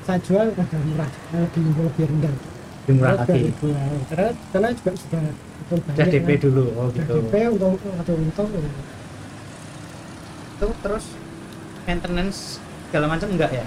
saya 0.04 0.18
jual 0.20 0.48
harga 0.50 0.78
murah 0.80 1.10
lebih 1.32 1.62
lebih 1.76 2.06
rendah 2.08 2.34
murah 2.94 3.16
lagi. 3.16 3.42
gua. 3.60 3.84
karena 4.10 4.28
karena 4.50 4.68
juga 4.74 4.92
sudah 4.96 5.22
betul 5.60 5.78
Udah 5.94 6.06
banyak 6.06 6.08
DP 6.10 6.30
kan. 6.30 6.40
dulu. 6.46 6.64
Oh 6.74 6.88
gitu. 6.92 7.14
DP 7.22 7.34
untung 7.54 7.76
atau 7.78 8.14
untung 8.16 8.50
ya. 8.50 8.72
Itu 10.58 10.68
terus 10.82 11.06
maintenance 11.86 12.40
segala 12.90 13.06
macam 13.08 13.28
enggak 13.32 13.52
ya? 13.54 13.66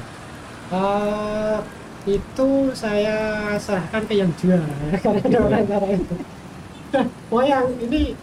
Eh, 0.73 1.59
itu 2.03 2.49
saya 2.75 3.17
serahkan 3.57 4.03
ke 4.09 4.15
yang 4.19 4.33
jual 4.35 4.59
karena 5.05 5.23
ada 5.23 5.39
orang 5.39 5.65
cara 5.71 5.87
itu 5.95 6.17
oh 7.33 7.43
yang 7.45 7.67
ini 7.79 8.19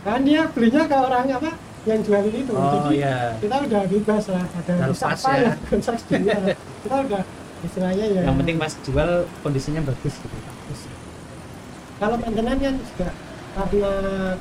kan 0.00 0.24
dia 0.24 0.48
belinya 0.48 0.88
ke 0.88 0.96
orang 0.96 1.28
apa 1.28 1.50
yang 1.84 2.00
jualin 2.00 2.32
itu 2.32 2.52
Oh 2.56 2.88
jadi 2.88 2.90
iya. 2.96 3.16
kita 3.36 3.56
udah 3.60 3.82
bebas 3.84 4.24
lah 4.32 4.44
ada 4.48 4.72
Udah 4.72 4.86
rusak 4.88 5.08
lepas 5.12 5.20
apa 5.20 5.32
ya. 5.36 5.52
ya 6.16 6.38
kita 6.84 6.96
udah 7.04 7.22
istilahnya 7.60 8.04
ya 8.08 8.20
Yang 8.24 8.36
penting 8.40 8.56
pas 8.56 8.72
jual 8.80 9.10
kondisinya 9.40 9.80
bagus 9.84 10.14
gitu. 10.16 10.36
bagus. 10.36 10.80
kalau 12.00 12.16
maintenance 12.16 12.60
kan 12.60 12.76
juga 12.80 13.08
karena 13.50 13.92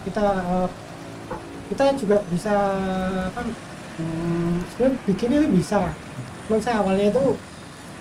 kita 0.06 0.26
eh, 0.48 0.70
kita 1.70 1.84
juga 1.98 2.18
bisa 2.30 2.56
kan 3.34 3.46
hmm, 3.98 4.54
sebenarnya 4.70 4.98
bikin 5.06 5.30
itu 5.34 5.48
bisa 5.54 5.78
cuman 6.48 6.60
saya 6.62 6.76
awalnya 6.82 7.06
itu 7.10 7.26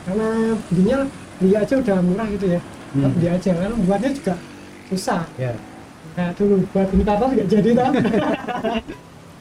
karena 0.04 0.28
belinya 0.68 0.98
beli 1.36 1.52
aja 1.54 1.74
udah 1.76 1.96
murah 2.00 2.28
gitu 2.30 2.48
ya 2.56 2.62
Hmm. 2.88 3.12
beli 3.12 3.28
aja 3.28 3.52
kan 3.52 3.68
buatnya 3.84 4.10
juga 4.16 4.34
susah 4.88 5.20
ya 5.36 5.52
nah 6.16 6.32
dulu 6.32 6.64
buat 6.72 6.88
ini 6.88 7.04
kapal 7.04 7.28
nggak 7.30 7.48
jadi 7.48 7.70
tau 7.76 7.92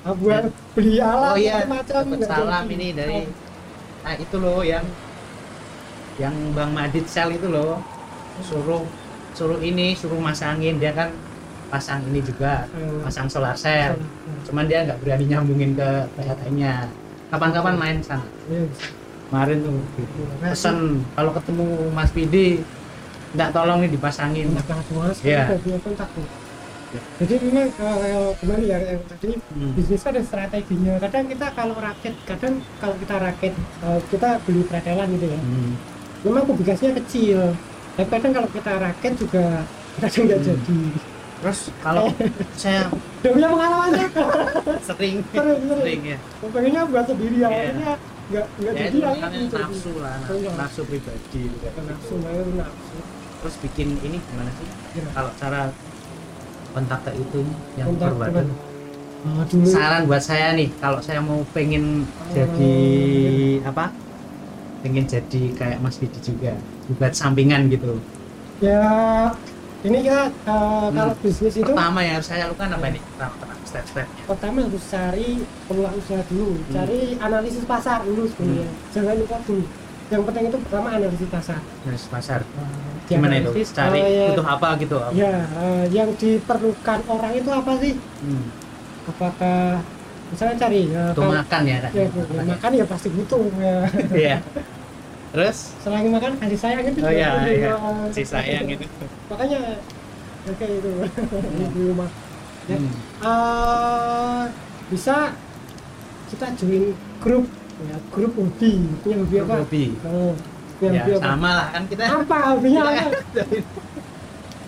Ah, 0.03 0.15
buat 0.15 0.51
beli 0.71 0.99
alat 0.99 1.31
oh 1.31 1.37
iya 1.39 1.63
macam-macam 1.63 2.27
salam 2.27 2.63
jadi. 2.63 2.75
ini 2.75 2.87
dari 2.91 3.19
nah 4.03 4.15
itu 4.15 4.35
loh 4.35 4.63
yang 4.63 4.83
yang 6.17 6.33
Bang 6.51 6.73
Madit 6.73 7.05
sel 7.05 7.29
itu 7.29 7.47
loh 7.47 7.77
suruh 8.39 8.83
suruh 9.33 9.57
ini 9.59 9.93
suruh 9.93 10.17
masangin 10.17 10.77
dia 10.77 10.89
kan 10.91 11.09
pasang 11.67 11.99
ini 12.07 12.21
juga 12.21 12.63
Hmm. 12.69 13.03
pasang 13.03 13.27
solar 13.27 13.53
cell 13.53 13.99
cuman 14.43 14.65
dia 14.65 14.81
nggak 14.81 14.97
berani 14.97 15.25
nyambungin 15.27 15.75
ke 15.75 15.89
PLN-nya 16.15 16.87
kapan-kapan 17.27 17.75
main 17.75 17.97
sana 17.99 18.23
Iya, 18.47 18.63
kemarin 19.27 19.57
tuh 19.59 19.75
gitu. 19.93 20.21
Nah, 20.39 20.49
pesen 20.49 20.77
kalau 21.11 21.31
ketemu 21.35 21.65
Mas 21.91 22.09
Pidi 22.09 22.63
nggak 23.35 23.51
tolong 23.51 23.83
nih 23.83 23.91
dipasangin 23.91 24.47
Iya. 25.21 25.43
Ya. 26.87 27.03
Jadi 27.19 27.35
memang 27.43 27.67
eh, 27.99 28.31
kembali 28.39 28.65
ya 28.65 28.79
yang 28.79 29.03
tadi 29.05 29.35
Hmm. 29.51 29.75
bisnis 29.75 30.07
ada 30.07 30.23
strateginya. 30.23 30.95
Kadang 31.03 31.27
kita 31.27 31.51
kalau 31.51 31.75
rakit, 31.75 32.15
kadang 32.23 32.63
kalau 32.79 32.95
kita 32.95 33.15
rakit 33.19 33.53
eh, 33.83 33.99
kita 34.07 34.39
beli 34.41 34.63
pretelan 34.63 35.11
gitu 35.11 35.27
ya. 35.27 35.35
Hmm. 35.35 35.75
Memang 36.27 36.43
kubikasinya 36.45 36.93
kecil. 36.97 37.39
Tapi 37.95 38.07
kadang 38.07 38.31
kalau 38.31 38.49
kita 38.49 38.71
rakit 38.77 39.13
juga 39.15 39.45
kadang 39.97 40.23
nggak 40.25 40.39
Hmm. 40.39 40.47
jadi. 40.47 40.79
terus 41.37 41.59
kalau 41.77 42.09
saya 42.57 42.89
Udah 43.21 43.29
punya 43.29 43.47
pengalaman 43.47 43.89
ya? 43.93 44.07
sering 44.81 45.21
Sering, 45.27 45.61
sering. 45.69 46.01
ya 46.03 46.17
Pengennya 46.41 46.81
buat 46.85 47.05
sendiri 47.05 47.37
ya. 47.37 47.45
Iya. 47.45 47.53
Akhirnya 47.53 47.91
nggak 48.27 48.45
nggak 48.57 48.73
ya 48.73 48.79
jadi 48.79 48.89
itu 48.89 48.97
ya. 48.97 49.07
makanya 49.07 49.39
gitu. 49.39 49.55
nafsu 49.55 49.91
lah 49.97 50.17
Oh, 50.19 50.35
iya. 50.35 50.51
nafsu 50.57 50.81
pribadi 50.83 51.41
juga 51.47 51.69
Nafsu, 51.79 52.13
main 52.19 52.47
nafsu. 52.57 52.97
terus 53.37 53.55
bikin 53.61 53.87
ini 54.01 54.17
gimana 54.19 54.49
sih 54.51 54.67
Gimana? 54.91 55.13
kalau 55.13 55.31
cara 55.37 55.61
kontak 56.73 56.99
ke 57.05 57.11
itu 57.15 57.39
yang 57.73 57.87
Ah, 59.17 59.43
dulu 59.45 59.65
saran 59.65 60.01
buat 60.05 60.21
saya 60.21 60.53
nih 60.53 60.69
kalau 60.77 60.99
saya 60.99 61.19
mau 61.19 61.41
pengen 61.51 62.05
jadi 62.31 62.73
apa 63.61 63.89
pengen 64.87 65.03
jadi 65.03 65.41
kayak 65.51 65.77
Mas 65.83 65.99
Vidi 65.99 66.15
juga 66.23 66.55
buat 66.89 67.11
sampingan 67.11 67.67
gitu. 67.67 67.99
Ya 68.63 68.87
ini 69.83 69.99
ya 70.01 70.31
eh, 70.31 70.87
kalau 70.89 71.13
bisnis 71.19 71.53
itu 71.53 71.67
pertama 71.67 71.99
yang 72.01 72.17
harus 72.17 72.25
saya 72.25 72.47
lakukan 72.47 72.71
apa 72.71 72.87
nih 72.89 73.03
pertama 73.13 73.53
step-stepnya 73.61 74.23
pertama 74.25 74.57
harus 74.65 74.83
cari 74.89 75.29
peluang 75.67 75.93
usaha 75.93 76.23
dulu 76.25 76.55
Hmm. 76.55 76.71
cari 76.73 76.99
analisis 77.19 77.63
pasar 77.67 77.99
dulu 78.01 78.25
sebenarnya. 78.25 78.71
Jangan 78.89 79.15
lupa 79.19 79.37
dulu. 79.43 79.63
Yang 80.07 80.21
penting 80.23 80.43
itu 80.47 80.57
pertama 80.63 80.87
analisis 80.95 81.27
pasar. 81.27 81.59
Nah, 81.59 81.93
pasar. 82.09 82.39
Di 82.47 83.11
gimana 83.11 83.33
itu? 83.37 83.51
analisis, 83.51 83.69
cari 83.75 83.99
eh, 83.99 84.07
ya, 84.07 84.25
butuh 84.31 84.47
apa 84.47 84.67
gitu? 84.79 84.95
apa? 84.97 85.11
ya 85.13 85.35
eh, 85.45 85.83
yang 85.91 86.09
diperlukan 86.15 86.99
orang 87.05 87.31
itu 87.35 87.49
apa 87.51 87.71
sih? 87.77 87.93
Hmm. 88.23 88.45
apakah 89.07 89.79
misalnya 90.27 90.55
cari 90.59 90.81
butuh 90.91 91.15
kalau- 91.21 91.37
makan 91.39 91.61
ya 91.63 91.77
kan 91.79 91.91
ya, 91.95 92.03
ya, 92.11 92.43
makan 92.43 92.71
ya 92.73 92.85
pasti 92.89 93.07
butuh 93.07 93.43
ya. 93.61 93.75
Iya. 94.25 94.37
terus? 95.37 95.57
Selain 95.85 96.09
makan 96.09 96.33
kasih 96.41 96.57
sayang 96.57 96.81
itu 96.89 96.97
oh 96.97 97.05
juga 97.05 97.13
iya 97.13 97.29
penting, 97.37 97.59
iya. 97.61 97.73
eh, 97.77 98.05
si 98.09 98.23
sayang 98.25 98.65
itu. 98.65 98.85
Makanya 99.29 99.59
ya 100.49 100.51
kayak 100.57 100.73
itu 100.81 100.89
di 101.77 101.81
rumah. 101.93 102.09
Ya. 102.65 102.77
Hmm. 102.81 102.91
Eh, 103.21 104.43
bisa 104.89 105.15
kita 106.33 106.45
join 106.57 106.97
grup 107.21 107.45
ya 107.85 107.97
grup 108.09 108.33
hobi. 108.33 108.71
Punya 109.05 109.15
hobi 109.21 109.35
apa? 109.45 109.53
hobi. 109.61 109.83
Oh, 110.09 110.33
punya 110.81 110.89
ya 110.89 111.01
hobi 111.05 111.11
apa? 111.13 111.25
sama 111.29 111.49
lah 111.53 111.67
kan 111.69 111.83
kita. 111.85 112.01
Apa 112.09 112.37
hobinya 112.57 112.81
apa? 112.89 113.03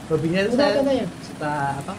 Hobinya 0.09 0.41
itu 0.41 0.57
saya 0.57 0.81
katanya. 0.81 1.05
suka 1.21 1.53
apa? 1.85 1.93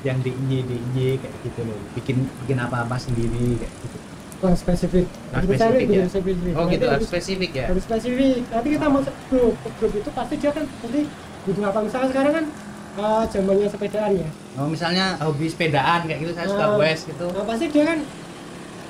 Yang 0.00 0.32
di 0.32 1.12
kayak 1.20 1.34
gitu 1.44 1.60
loh. 1.68 1.76
Bikin 1.92 2.16
bikin 2.44 2.56
apa 2.56 2.88
apa 2.88 2.96
sendiri 2.96 3.60
kayak 3.60 3.74
gitu 3.84 4.09
Wah, 4.40 4.56
spesifik. 4.56 5.04
Nah, 5.30 5.40
spesifik 5.44 5.86
ya? 5.86 6.04
spesifik. 6.08 6.52
Oh 6.56 6.64
gitu 6.66 6.84
harus 6.88 7.06
spesifik 7.06 7.50
ya? 7.52 7.66
harus 7.68 7.84
spesifik. 7.84 8.40
Nanti 8.48 8.68
kita 8.72 8.86
masuk 8.88 9.14
grup 9.28 9.54
Ke 9.60 9.68
grup 9.76 9.92
itu 9.94 10.10
pasti 10.10 10.34
dia 10.36 10.50
kan 10.50 10.64
nanti 10.64 11.00
butuh 11.44 11.62
apa. 11.62 11.78
Misalnya 11.84 12.08
sekarang 12.08 12.32
kan 12.32 12.44
eh, 12.90 13.22
zamannya 13.28 13.68
sepedaan 13.68 14.12
ya. 14.16 14.28
Oh 14.56 14.66
misalnya 14.66 15.04
hobi 15.20 15.46
sepedaan 15.46 16.00
kayak 16.04 16.18
gitu 16.20 16.32
saya 16.32 16.48
suka 16.48 16.66
Ah. 16.66 16.76
west 16.76 17.02
gitu. 17.06 17.26
nah, 17.28 17.44
pasti 17.44 17.64
dia 17.68 17.84
kan 17.84 17.98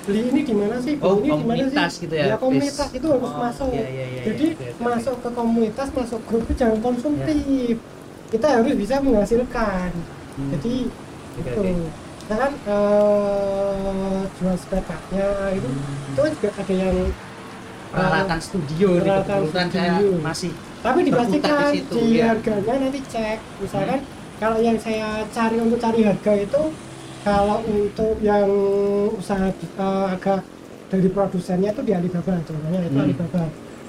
beli 0.00 0.20
ini 0.24 0.40
di 0.42 0.54
mana 0.54 0.76
sih? 0.78 0.94
Beli 0.96 1.04
Oh, 1.04 1.14
ini 1.14 1.20
di 1.20 1.28
mana 1.28 1.36
komunitas 1.36 1.90
sih 1.92 2.00
gitu 2.00 2.14
ya, 2.16 2.34
komunitas 2.40 2.78
base. 2.80 2.96
itu 2.96 3.06
harus 3.06 3.28
Oh, 3.28 3.36
masuk. 3.36 3.68
iya, 3.70 3.84
iya, 3.84 4.06
iya, 4.08 4.22
jadi 4.24 4.46
iya, 4.48 4.56
iya, 4.56 4.70
iya. 4.72 4.80
masuk 4.80 5.16
ke 5.20 5.30
komunitas 5.30 5.88
masuk 5.92 6.20
grup 6.24 6.42
itu 6.46 6.54
jangan 6.56 6.78
konsumtif. 6.80 7.76
Kita 8.30 8.46
harus 8.48 8.72
bisa 8.72 8.94
menghasilkan. 8.98 9.90
Hmm. 10.30 10.50
jadi 10.54 10.74
Oke, 10.86 11.42
itu. 11.42 11.60
oke. 11.60 11.72
Kita 12.30 12.38
kan 12.38 12.54
eh, 12.62 14.18
jual 14.38 14.54
spare 14.54 14.86
partnya 14.86 15.26
itu 15.50 15.66
Hmm. 15.66 16.10
itu 16.14 16.20
kan 16.22 16.30
juga 16.30 16.50
ada 16.54 16.74
yang 16.76 16.96
peralatan 17.90 18.38
studio 18.38 18.88
di 18.94 19.02
peralatan 19.02 19.34
kebetulan 19.42 19.68
saya 19.68 19.94
studio. 19.98 20.10
masih 20.22 20.52
tapi 20.78 20.98
dipastikan 21.02 21.50
di 21.50 21.66
situ, 21.74 21.94
di 21.98 22.06
ya. 22.14 22.30
harganya 22.30 22.74
nanti 22.78 23.00
cek 23.02 23.38
misalkan 23.58 24.00
kalau 24.38 24.58
yang 24.62 24.78
saya 24.78 25.26
cari 25.26 25.58
untuk 25.58 25.82
cari 25.82 26.00
harga 26.06 26.32
itu 26.38 26.62
kalau 27.20 27.58
untuk 27.66 28.14
yang 28.22 28.46
usaha 29.10 29.50
eh, 29.50 30.06
agak 30.08 30.46
dari 30.86 31.10
produsennya 31.10 31.74
itu 31.74 31.82
di 31.82 31.92
Alibaba 31.92 32.38
contohnya 32.38 32.78
itu 32.80 32.94
Hmm. 32.94 33.04
Alibaba 33.10 33.42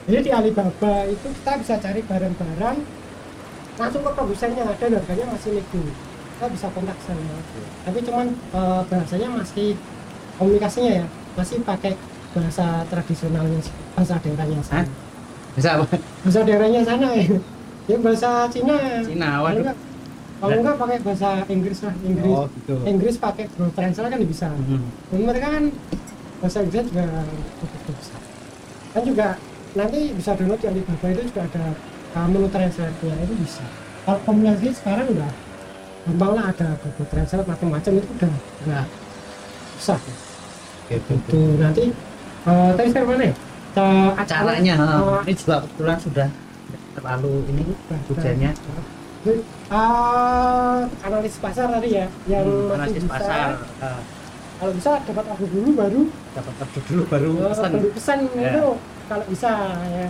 jadi 0.09 0.19
di 0.19 0.31
Alibaba 0.33 0.93
itu 1.05 1.27
kita 1.29 1.51
bisa 1.61 1.73
cari 1.77 2.01
barang-barang 2.01 2.77
langsung 3.77 4.01
ke 4.01 4.11
produsennya 4.11 4.65
dan 4.65 4.97
harganya 4.97 5.25
masih 5.29 5.61
nego 5.61 5.85
kita 6.41 6.57
bisa 6.57 6.67
kontak 6.73 6.97
saya 7.05 7.37
tapi 7.85 7.99
cuman 8.01 8.33
eh, 8.33 8.81
bahasanya 8.89 9.29
masih 9.29 9.77
komunikasinya 10.41 10.91
ya 10.97 11.05
masih 11.37 11.61
pakai 11.61 11.93
bahasa 12.33 12.81
tradisionalnya 12.89 13.61
bahasa 13.93 14.17
daerahnya 14.25 14.57
sana. 14.65 14.81
Hah? 14.81 14.85
bisa 15.53 15.69
apa? 15.77 15.85
Bahasa 16.25 16.39
daerahnya 16.41 16.81
sana 16.81 17.07
ya. 17.13 17.37
Ya 17.85 17.97
bahasa 18.01 18.49
Cina. 18.49 18.73
Cina 19.05 19.29
kalau 19.37 19.45
waduh. 19.45 19.61
enggak 19.61 19.77
kalau 20.41 20.55
enggak 20.65 20.75
pakai 20.81 20.97
bahasa 21.05 21.29
Inggris 21.45 21.79
lah 21.85 21.93
Inggris. 22.01 22.33
Oh 22.33 22.45
gitu. 22.49 22.73
Inggris 22.89 23.15
pakai 23.21 23.45
Google 23.53 23.73
Translate 23.77 24.09
kan 24.09 24.21
bisa 24.25 24.47
Hmm. 24.49 24.81
dan 25.13 25.21
mereka 25.21 25.47
kan 25.53 25.63
bahasa 26.41 26.57
Inggris 26.65 26.85
juga 26.89 27.05
cukup 27.61 27.93
bisa 28.01 28.15
kan 28.97 29.03
juga 29.05 29.27
nanti 29.77 29.99
bisa 30.17 30.33
download 30.33 30.57
di 30.57 30.67
Alibaba 30.73 31.05
itu 31.13 31.21
juga 31.29 31.41
ada 31.45 31.65
uh, 32.17 32.25
menu 32.25 32.49
translate 32.49 32.97
nya 33.05 33.13
itu 33.29 33.35
bisa. 33.45 33.61
Kalau 34.09 34.19
komunikasi 34.25 34.73
sekarang 34.73 35.05
udah 35.13 35.29
gampang 36.07 36.31
lah 36.33 36.45
ada 36.49 36.67
Google 36.81 37.07
Translate 37.11 37.47
macam-macam 37.47 37.91
itu 37.97 38.09
udah 38.17 38.33
udah 38.65 38.83
susah 39.77 39.99
gitu, 40.89 41.11
itu 41.13 41.39
nanti 41.61 41.83
uh, 42.45 42.71
tadi 42.75 42.87
sekarang 42.91 43.09
mana? 43.15 43.23
Ya 43.29 43.33
Ca- 43.71 44.15
caranya 44.27 44.75
uh, 44.75 45.23
ini 45.23 45.33
juga 45.39 45.63
kebetulan 45.63 45.97
sudah 46.03 46.27
terlalu 46.91 47.33
ini 47.55 47.63
hujannya. 48.11 48.51
Ah, 49.71 50.83
analis 51.05 51.37
pasar 51.37 51.69
tadi 51.69 51.95
ya, 51.95 52.09
yang 52.27 52.43
Hmm, 52.43 52.73
masih 52.75 52.99
bisa. 52.99 53.07
pasar 53.07 53.49
Ah, 53.79 54.01
Kalau 54.59 54.73
bisa 54.77 54.91
dapat 55.07 55.25
order 55.25 55.49
dulu 55.49 55.69
baru 55.73 56.01
dapat 56.33 56.53
kerja 56.59 56.79
dulu 56.85 57.03
baru 57.09 57.29
eh, 57.33 57.49
pesan. 57.49 57.71
pesan 57.95 58.19
Ya. 58.35 58.49
itu 58.51 58.65
kalau 59.07 59.25
bisa 59.29 59.51
ya. 59.89 60.07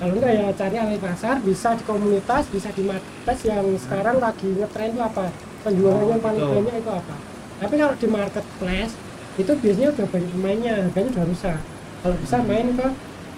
Kalau 0.00 0.12
enggak 0.16 0.32
ya 0.32 0.46
cari 0.56 0.76
analis 0.80 1.02
pasar, 1.04 1.36
bisa 1.44 1.76
di 1.76 1.84
komunitas, 1.84 2.48
bisa 2.48 2.72
di 2.72 2.82
marketplace 2.88 3.42
yang 3.44 3.66
sekarang 3.76 4.16
lagi 4.16 4.48
ngetren 4.56 4.96
itu 4.96 5.00
apa, 5.04 5.24
penjualannya 5.60 6.16
Oh, 6.16 6.24
paling 6.24 6.44
banyak 6.48 6.74
itu 6.80 6.90
apa. 6.90 7.16
Tapi 7.60 7.74
kalau 7.76 7.94
di 8.00 8.08
marketplace 8.08 8.94
itu 9.36 9.52
biasanya 9.60 9.88
udah 9.92 10.06
banyak 10.08 10.30
pemainnya, 10.32 10.72
harganya 10.88 11.10
udah 11.12 11.24
rusak. 11.28 11.60
Kalau 12.00 12.16
bisa 12.16 12.36
main 12.48 12.66
ke 12.72 12.86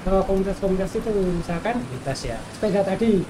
eh, 0.06 0.22
komunitas-komunitas 0.26 0.90
itu, 1.02 1.10
misalkan 1.10 1.76
kualitas 1.82 2.18
ya. 2.22 2.38
sepeda 2.54 2.80
tadi 2.86 3.26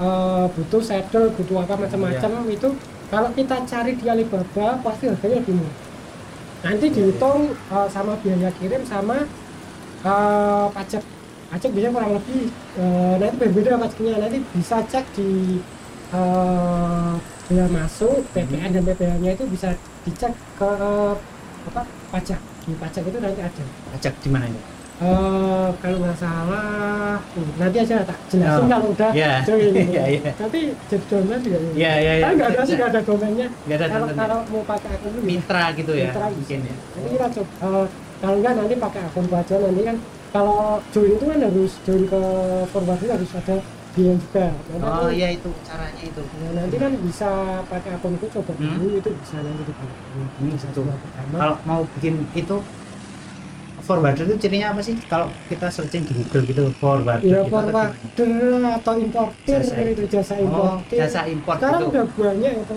eh, 0.00 0.44
butuh 0.56 0.80
saddle 0.80 1.28
butuh 1.36 1.56
apa 1.64 1.74
macam-macam 1.76 2.30
Iya. 2.48 2.56
itu 2.56 2.68
kalau 3.12 3.28
kita 3.36 3.56
cari 3.68 3.92
di 4.00 4.06
Alibaba 4.08 4.80
pasti 4.80 5.04
harganya 5.12 5.36
lebih 5.44 5.54
murah. 5.60 5.78
Nanti 6.64 6.86
dihitung 6.96 7.40
eh, 7.52 7.88
sama 7.92 8.16
biaya 8.24 8.50
kirim 8.56 8.82
sama 8.88 9.28
eh, 10.04 10.66
pajak 10.72 11.04
pajak 11.50 11.70
biasanya 11.74 11.94
kurang 11.98 12.12
lebih 12.14 12.42
eh, 12.78 13.14
nanti 13.18 13.36
berbeda 13.42 13.70
pajaknya 13.76 14.12
nanti 14.22 14.38
bisa 14.54 14.76
cek 14.86 15.04
di 15.18 15.30
eh, 16.14 17.14
biaya 17.50 17.66
masuk 17.74 18.22
PPN 18.30 18.70
dan 18.70 18.82
PPH 18.86 19.12
nya 19.18 19.30
itu 19.34 19.44
bisa 19.50 19.74
dicek 20.06 20.32
ke 20.58 20.70
eh, 20.70 21.14
apa 21.60 21.82
pajak. 22.14 22.40
Di 22.64 22.74
pajak 22.78 23.02
itu 23.04 23.18
nanti 23.18 23.40
ada. 23.42 23.62
Pajak 23.92 24.14
di 24.22 24.30
mana 24.30 24.46
ini 24.46 24.60
Eh, 25.00 25.68
kalau 25.80 25.96
nggak 26.04 26.12
salah 26.20 27.16
hmm, 27.32 27.56
nanti 27.56 27.76
aja 27.80 28.04
tak 28.04 28.20
jelasin 28.28 28.60
Oh, 28.60 28.68
kalau 28.68 28.92
udah 28.92 29.10
iya. 29.16 29.40
join 29.48 29.72
Iya, 29.96 30.04
iya. 30.12 30.32
nanti 30.36 30.76
jadi 30.92 31.04
download 31.08 31.40
juga 31.40 31.58
iya, 31.72 31.92
iya. 31.96 32.12
kan 32.20 32.32
nggak 32.36 32.50
ada 32.52 32.62
sih 32.68 32.76
nggak 32.76 32.90
ada 32.92 33.00
domainnya. 33.00 33.48
Ada 33.64 33.86
kalau 33.88 34.06
kalau 34.12 34.38
mau 34.52 34.62
pakai 34.68 34.90
akun 35.00 35.12
Mitra 35.24 35.64
gitu 35.72 35.92
ya 35.96 36.12
Mitra. 36.12 36.28
mungkin 36.28 36.58
ya. 36.68 36.74
Nanti 36.76 37.08
kita 37.16 37.26
coba 37.32 37.48
eh, 37.64 37.86
kalau 38.20 38.36
nggak 38.44 38.52
nanti 38.60 38.74
pakai 38.76 39.00
akun 39.08 39.24
aja 39.32 39.54
nanti 39.56 39.82
kan 39.88 39.96
kalau 40.30 40.78
join 40.94 41.10
itu 41.16 41.24
kan 41.26 41.38
harus 41.42 41.72
join 41.86 42.02
ke 42.06 42.20
forward 42.70 43.00
harus 43.02 43.30
ada 43.34 43.56
dia 43.98 44.12
juga. 44.14 44.46
Nanti 44.70 44.86
oh 44.86 45.10
aku- 45.10 45.14
iya 45.18 45.28
itu 45.34 45.48
caranya 45.66 46.02
itu. 46.06 46.22
Nah, 46.22 46.50
nanti 46.54 46.76
kan 46.78 46.92
bisa 47.02 47.28
pakai 47.66 47.90
akunku 47.98 48.26
coba 48.30 48.52
Hmm. 48.54 48.78
dulu 48.78 48.94
itu 49.02 49.10
bisa 49.10 49.36
nanti 49.42 49.62
Hmm, 49.74 50.50
bisa 50.54 50.66
gitu. 50.70 50.80
coba 50.82 50.92
pertama. 51.02 51.36
Kalau 51.42 51.56
mau 51.66 51.80
bikin 51.98 52.14
itu 52.38 52.56
forwarder 53.86 54.24
itu 54.28 54.36
cirinya 54.38 54.68
apa 54.76 54.80
sih? 54.84 54.94
Kalau 55.10 55.26
kita 55.50 55.66
searching 55.72 56.02
di 56.06 56.12
Google 56.14 56.44
gitu 56.46 56.62
forwarder 56.78 57.26
ya 57.26 57.40
gitu 57.42 57.50
forwarder 57.50 57.90
atau 58.78 58.94
importir 59.00 59.58
Jasa 59.60 59.76
itu 59.82 60.02
jasa 60.14 60.34
oh 60.38 60.46
importir 60.46 60.98
jasa 61.00 61.20
import 61.26 61.58
sekarang 61.58 61.80
gitu. 61.80 61.90
udah 61.90 62.04
banyak 62.14 62.52
itu 62.62 62.76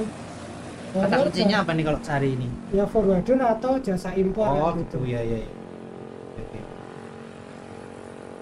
kata 0.94 1.16
Nah, 1.18 1.20
kuncinya 1.26 1.58
apa 1.66 1.72
nih 1.74 1.84
kalau 1.90 2.00
cari 2.06 2.30
ini? 2.38 2.48
Ya 2.74 2.86
forwarder 2.86 3.38
atau 3.42 3.74
jasa 3.82 4.10
impor 4.14 4.46
oh 4.50 4.72
gitu. 4.78 4.98
gitu. 4.98 4.98
Ya 5.10 5.22
ya 5.22 5.38
ya. 5.42 5.53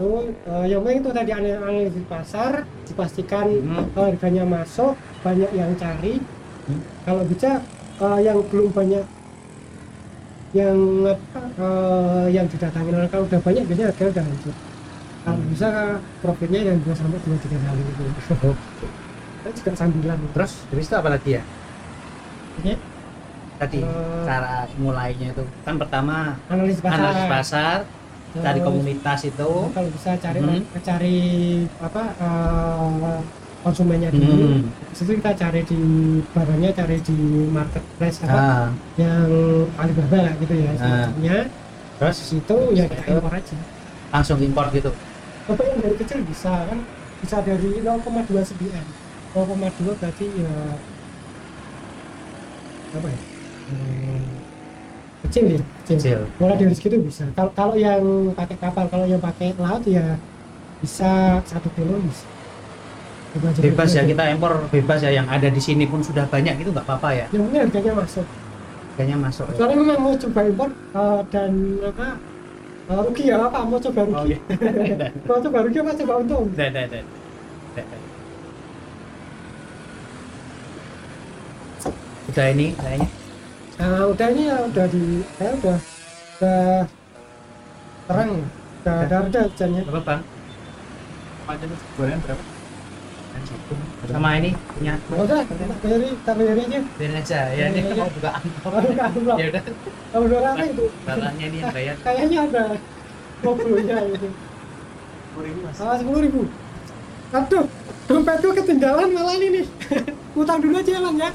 Oke. 0.02 0.10
Terus, 0.12 0.26
eh, 0.48 0.66
yang 0.68 0.82
penting 0.82 1.00
itu 1.00 1.12
tadi 1.12 1.32
anal- 1.32 1.62
analisis 1.62 2.06
pasar 2.06 2.52
dipastikan 2.84 3.46
Hmm. 3.48 3.86
eh, 3.88 4.04
harganya 4.08 4.44
masuk 4.46 4.94
banyak 5.22 5.52
yang 5.54 5.72
cari 5.76 6.18
Hmm. 6.66 6.82
kalau 7.04 7.24
bisa 7.24 7.62
eh, 7.98 8.20
yang 8.20 8.38
belum 8.44 8.70
banyak 8.72 9.06
yang 10.52 10.78
apa 11.08 11.42
eh, 11.56 12.26
yang 12.30 12.46
didatangin 12.46 12.94
orang 12.94 13.10
kalau 13.10 13.24
udah 13.24 13.40
banyak 13.40 13.64
biasanya 13.64 13.88
harga 13.88 14.04
udah 14.10 14.24
hancur 14.26 14.56
kalau 15.22 15.38
Hmm. 15.38 15.50
bisa 15.50 15.70
profitnya 16.20 16.60
yang 16.66 16.78
bisa 16.82 16.94
sampai 16.98 17.20
dua 17.22 17.38
tiga 17.38 17.58
kali 17.62 17.82
gitu 17.86 18.02
itu 18.04 19.50
juga 19.58 19.72
sambilan 19.76 20.18
terus 20.34 20.52
habis 20.68 20.86
itu 20.86 20.96
apa 20.96 21.10
lagi 21.10 21.30
ya 21.32 21.44
Ini, 22.52 22.74
tadi 23.58 23.80
Eh, 23.80 24.22
cara 24.22 24.68
mulainya 24.76 25.28
itu 25.32 25.44
kan 25.64 25.76
pertama 25.78 26.36
analisis 26.48 26.82
pasar 26.82 27.00
analisis 27.00 27.26
pasar 27.28 27.78
cari 28.34 28.56
Terus, 28.56 28.64
komunitas 28.64 29.20
itu. 29.24 29.52
Kalau 29.70 29.90
bisa 29.92 30.12
cari 30.16 30.40
Hmm. 30.40 30.64
cari 30.80 31.18
apa 31.78 32.04
eh, 32.16 33.20
konsumennya 33.62 34.10
dulu. 34.10 34.34
Hmm. 34.58 34.72
Itu 34.90 35.12
kita 35.12 35.32
cari 35.36 35.62
di 35.62 35.80
barangnya 36.28 36.72
cari 36.72 36.98
di 37.00 37.18
marketplace 37.48 38.18
apa 38.24 38.34
Ah, 38.34 38.68
yang 38.96 39.28
Alibaba 39.76 40.18
lah 40.22 40.34
gitu 40.40 40.54
ya 40.56 40.72
Ah. 40.72 40.78
semacamnya 40.78 41.38
terus? 42.00 42.16
Di 42.18 42.26
situ 42.32 42.58
ya 42.72 42.86
kita 42.86 43.04
Itu. 43.04 43.14
impor 43.18 43.34
aja. 43.34 43.58
Langsung 44.12 44.38
import 44.40 44.70
gitu? 44.72 44.92
Bapak 45.46 45.66
yang 45.66 45.80
dari 45.80 45.96
kecil 45.98 46.20
bisa 46.24 46.54
kan? 46.66 46.80
Bisa 47.22 47.38
dari 47.40 47.70
0,2 47.80 48.42
CBM 48.42 48.86
0,2 49.32 49.94
berarti 49.96 50.26
ya 50.34 50.54
apa 52.92 53.08
ya? 53.08 53.20
Hmm, 53.72 54.41
kecil 55.28 55.44
ya? 55.58 55.62
Kecil, 55.86 55.98
Kecil. 55.98 56.20
mulai 56.42 56.56
dari 56.58 56.74
segitu 56.74 56.98
bisa. 57.02 57.26
Kalau 57.38 57.52
kalau 57.54 57.76
yang 57.78 58.34
pakai 58.34 58.58
kapal 58.58 58.86
kalau 58.90 59.06
yang 59.06 59.22
pakai 59.22 59.54
laut 59.58 59.84
ya 59.86 60.18
bisa 60.82 61.40
satu 61.46 61.70
kilo 61.78 62.02
bisa. 62.02 62.26
Bebas 63.32 63.96
dulu. 63.96 63.96
ya 63.96 64.04
kita 64.04 64.24
impor 64.34 64.54
bebas 64.68 65.00
ya. 65.00 65.12
Yang 65.14 65.28
ada 65.32 65.48
di 65.48 65.62
sini 65.62 65.86
pun 65.88 66.04
sudah 66.04 66.28
banyak 66.28 66.60
itu 66.60 66.70
nggak 66.74 66.84
apa-apa 66.84 67.10
ya. 67.16 67.26
Yang 67.32 67.44
penting 67.48 67.62
harganya 67.64 67.94
masuk. 68.04 68.26
Kayaknya 68.92 69.18
masuk 69.24 69.46
ya. 69.48 69.56
soalnya 69.56 69.76
memang 69.80 70.00
mau 70.04 70.14
coba 70.20 70.40
impor 70.44 70.70
eh, 70.76 71.20
dan 71.32 71.52
apa 71.80 72.08
eh, 72.92 73.02
rugi 73.08 73.24
ya 73.32 73.36
apa 73.40 73.60
mau 73.64 73.80
coba 73.80 74.02
rugi. 74.04 74.18
Oh 74.20 74.26
iya. 74.28 74.40
Mau 75.30 75.40
coba 75.40 75.58
rugi 75.64 75.78
apa 75.80 75.92
coba 75.96 76.14
untung? 76.20 76.46
Udah. 76.52 76.68
Udah, 76.68 76.84
udah. 76.92 77.04
udah 82.32 82.46
ini. 82.52 82.68
kayaknya 82.80 83.21
Nah, 83.80 84.04
udah 84.12 84.28
ini 84.36 84.44
ya 84.52 84.58
udah 84.68 84.86
di 84.92 85.04
saya 85.40 85.52
udah 85.56 85.78
udah 86.42 86.64
terang 88.10 88.30
ya. 88.36 88.46
udah 88.82 88.96
ada 89.06 89.40
hujannya. 89.48 89.82
Apa 89.88 90.00
bang? 90.04 90.22
Aja 91.48 91.66
nih 91.68 91.80
gorengan 91.98 92.20
berapa? 92.26 92.44
sama 94.12 94.36
ini 94.38 94.52
punya. 94.76 94.94
Bayari 95.08 96.10
tak 96.28 96.34
bayari 96.36 96.62
aja. 96.68 96.80
Biarin 97.00 97.16
aja 97.16 97.40
ya 97.56 97.66
ini 97.72 97.80
mau 97.96 98.12
buka 98.12 98.30
amplop 98.38 98.74
Oh, 98.76 99.40
ya 99.40 99.46
udah. 99.50 99.64
Kamu 100.12 100.24
udah 100.28 100.40
rame 100.44 100.66
itu? 100.68 100.86
Barangnya 101.08 101.46
ini 101.48 101.58
yang 101.64 101.72
bayar. 101.72 101.96
Kayaknya 102.04 102.38
ada 102.52 102.64
mobilnya 103.42 103.98
itu 104.12 104.30
Sepuluh 105.32 105.46
ribu 105.48 105.60
mas. 105.64 105.80
ah 105.80 105.96
sepuluh 105.96 106.22
ribu. 106.22 106.42
Aduh 107.32 107.66
dompetku 108.12 108.50
ketinggalan 108.52 109.10
malah 109.16 109.36
ini 109.40 109.48
nih. 109.64 109.66
Utang 110.36 110.60
dulu 110.60 110.76
aja 110.76 110.92
ya 110.92 111.00
Bang, 111.00 111.16
ya 111.16 111.30